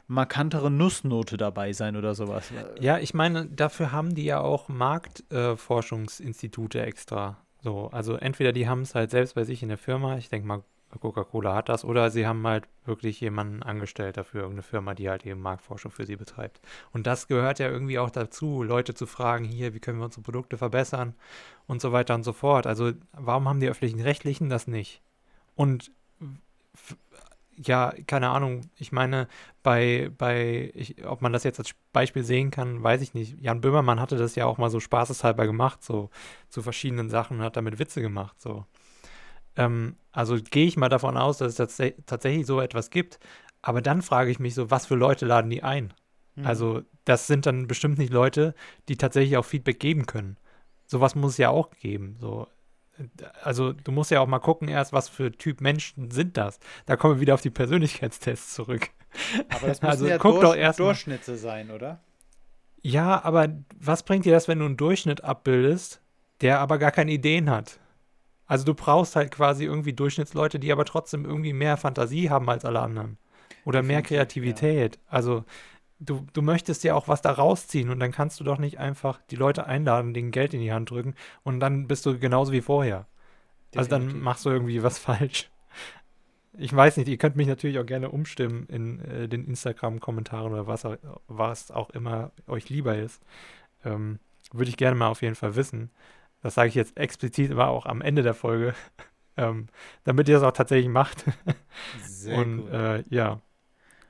[0.08, 2.52] markantere Nussnote dabei sein oder sowas.
[2.80, 7.38] Ja, ich meine, dafür haben die ja auch Marktforschungsinstitute äh, extra.
[7.62, 10.48] So, also entweder die haben es halt selbst bei sich in der Firma, ich denke
[10.48, 10.64] mal,
[11.00, 15.26] Coca-Cola hat das, oder sie haben halt wirklich jemanden angestellt dafür, irgendeine Firma, die halt
[15.26, 16.62] eben Marktforschung für sie betreibt.
[16.92, 20.22] Und das gehört ja irgendwie auch dazu, Leute zu fragen, hier, wie können wir unsere
[20.22, 21.16] Produkte verbessern
[21.66, 22.68] und so weiter und so fort.
[22.68, 25.02] Also warum haben die öffentlichen Rechtlichen das nicht?
[25.56, 25.92] Und
[27.58, 28.62] ja, keine Ahnung.
[28.78, 29.28] Ich meine,
[29.62, 33.40] bei, bei ich, ob man das jetzt als Beispiel sehen kann, weiß ich nicht.
[33.40, 36.10] Jan Böhmermann hatte das ja auch mal so spaßeshalber gemacht, so
[36.50, 38.66] zu verschiedenen Sachen und hat damit Witze gemacht, so.
[39.56, 43.20] Ähm, also gehe ich mal davon aus, dass es tats tatsächlich so etwas gibt.
[43.62, 45.94] Aber dann frage ich mich so, was für Leute laden die ein?
[46.36, 46.46] Mhm.
[46.46, 48.56] Also, das sind dann bestimmt nicht Leute,
[48.90, 50.38] die tatsächlich auch Feedback geben können.
[50.86, 52.18] Sowas muss es ja auch geben.
[52.20, 52.48] So,
[53.42, 56.60] also du musst ja auch mal gucken erst, was für Typ Menschen sind das.
[56.86, 58.90] Da kommen wir wieder auf die Persönlichkeitstests zurück.
[59.50, 61.38] Aber das müssen also, ja guck Durch doch erst Durchschnitte mal.
[61.38, 62.02] sein, oder?
[62.82, 66.02] Ja, aber was bringt dir das, wenn du einen Durchschnitt abbildest,
[66.42, 67.80] der aber gar keine Ideen hat?
[68.46, 72.66] Also du brauchst halt quasi irgendwie Durchschnittsleute, die aber trotzdem irgendwie mehr Fantasie haben als
[72.66, 73.18] alle anderen.
[73.66, 74.96] Oder mehr Kreativität.
[74.96, 75.02] Ja.
[75.08, 75.46] Also
[76.06, 79.20] du, du möchtest ja auch was da rausziehen und dann kannst du doch nicht einfach
[79.30, 82.62] die Leute einladen, denen Geld in die Hand drücken und dann bist du genauso wie
[82.62, 83.08] vorher.
[83.74, 83.78] Definitiv.
[83.78, 85.50] Also dann machst du irgendwie was falsch.
[86.56, 90.68] Ich weiß nicht, ihr könnt mich natürlich auch gerne umstimmen in äh, den Instagram-Kommentaren oder
[90.68, 90.88] was,
[91.28, 93.24] was auch immer euch lieber ist.
[93.84, 94.20] Ähm,
[94.52, 95.90] Würde ich gerne mal auf jeden Fall wissen.
[96.44, 98.76] Das sage ich jetzt explizit, aber auch am Ende der Folge,
[99.38, 99.68] ähm,
[100.04, 101.26] damit ihr das auch tatsächlich macht.
[102.04, 103.42] Sehr Und äh, ja,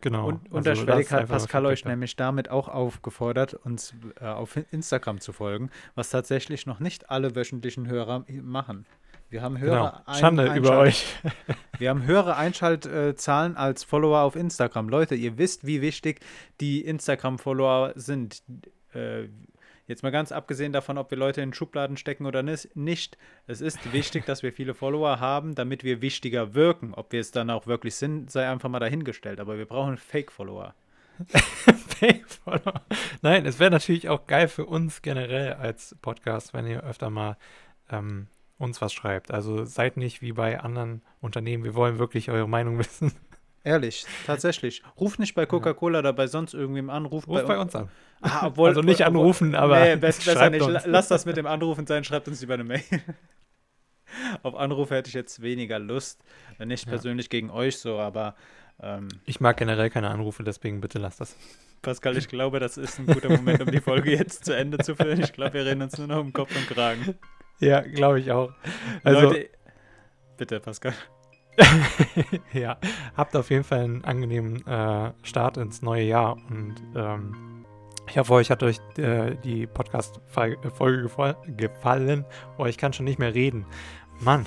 [0.04, 0.28] Genau.
[0.28, 5.32] Und also unterschwellig hat Pascal euch nämlich damit auch aufgefordert, uns äh, auf Instagram zu
[5.32, 8.86] folgen, was tatsächlich noch nicht alle wöchentlichen Hörer machen.
[9.30, 10.20] Wir haben höhere genau.
[10.20, 11.06] Schande Einschalt über euch.
[11.80, 14.90] wir haben höhere Einschaltzahlen als Follower auf Instagram.
[14.90, 16.20] Leute, ihr wisst, wie wichtig
[16.60, 18.44] die Instagram-Follower sind.
[18.94, 19.30] Äh,
[19.94, 23.16] Jetzt mal ganz abgesehen davon, ob wir Leute in Schubladen stecken oder nicht.
[23.46, 26.96] Es ist wichtig, dass wir viele Follower haben, damit wir wichtiger wirken.
[26.96, 29.40] Ob wir es dann auch wirklich sind, sei einfach mal dahingestellt.
[29.40, 30.74] Aber wir brauchen Fake-Follower.
[32.00, 32.82] Fake-Follower.
[33.22, 37.38] Nein, es wäre natürlich auch geil für uns generell als Podcast, wenn ihr öfter mal
[37.92, 38.26] ähm,
[38.58, 39.30] uns was schreibt.
[39.30, 41.64] Also seid nicht wie bei anderen Unternehmen.
[41.66, 43.12] Wir wollen wirklich eure Meinung wissen.
[43.66, 44.84] Ehrlich, tatsächlich.
[45.00, 47.06] Ruf nicht bei Coca-Cola oder bei sonst irgendwem an.
[47.06, 47.90] Ruf, ruf bei, bei, uns an.
[48.22, 49.80] Ah, obwohl, also nicht anrufen, aber.
[49.80, 50.62] Nee, best, besser nicht.
[50.62, 50.86] Uns.
[50.86, 52.84] Lass das mit dem Anrufen sein, schreibt uns lieber eine Mail.
[54.44, 56.24] Auf Anrufe hätte ich jetzt weniger Lust.
[56.60, 56.90] Nicht ja.
[56.90, 58.36] persönlich gegen euch so, aber.
[58.82, 61.38] Ähm, ich mag generell keine Anrufe, deswegen bitte lasst das.
[61.82, 64.96] Pascal, ich glaube, das ist ein guter Moment, um die Folge jetzt zu Ende zu
[64.96, 65.22] führen.
[65.22, 67.16] Ich glaube, wir reden uns nur noch um Kopf und Kragen.
[67.60, 68.52] Ja, glaube ich auch.
[69.04, 69.50] Also, Leute,
[70.38, 70.94] bitte, Pascal.
[72.54, 72.78] ja,
[73.16, 77.66] habt auf jeden Fall einen angenehmen äh, Start ins neue Jahr und ähm,
[78.08, 82.26] Ich hoffe, euch hat euch äh, die Podcast-Folge gefallen.
[82.58, 83.66] Oh, ich kann schon nicht mehr reden.
[84.20, 84.46] Mann.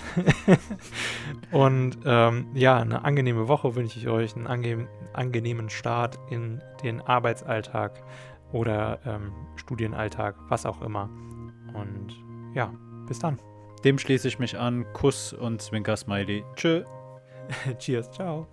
[1.51, 7.01] und ähm, ja, eine angenehme Woche wünsche ich euch, einen ange angenehmen Start in den
[7.01, 8.03] Arbeitsalltag
[8.53, 11.09] oder ähm, Studienalltag, was auch immer.
[11.75, 12.15] Und
[12.55, 12.73] ja,
[13.07, 13.39] bis dann.
[13.87, 14.85] Dem schließe ich mich an.
[14.95, 16.43] Kuss und Zwinker-Smiley.
[16.57, 16.83] Tschö.
[17.79, 18.49] Cheers, ciao.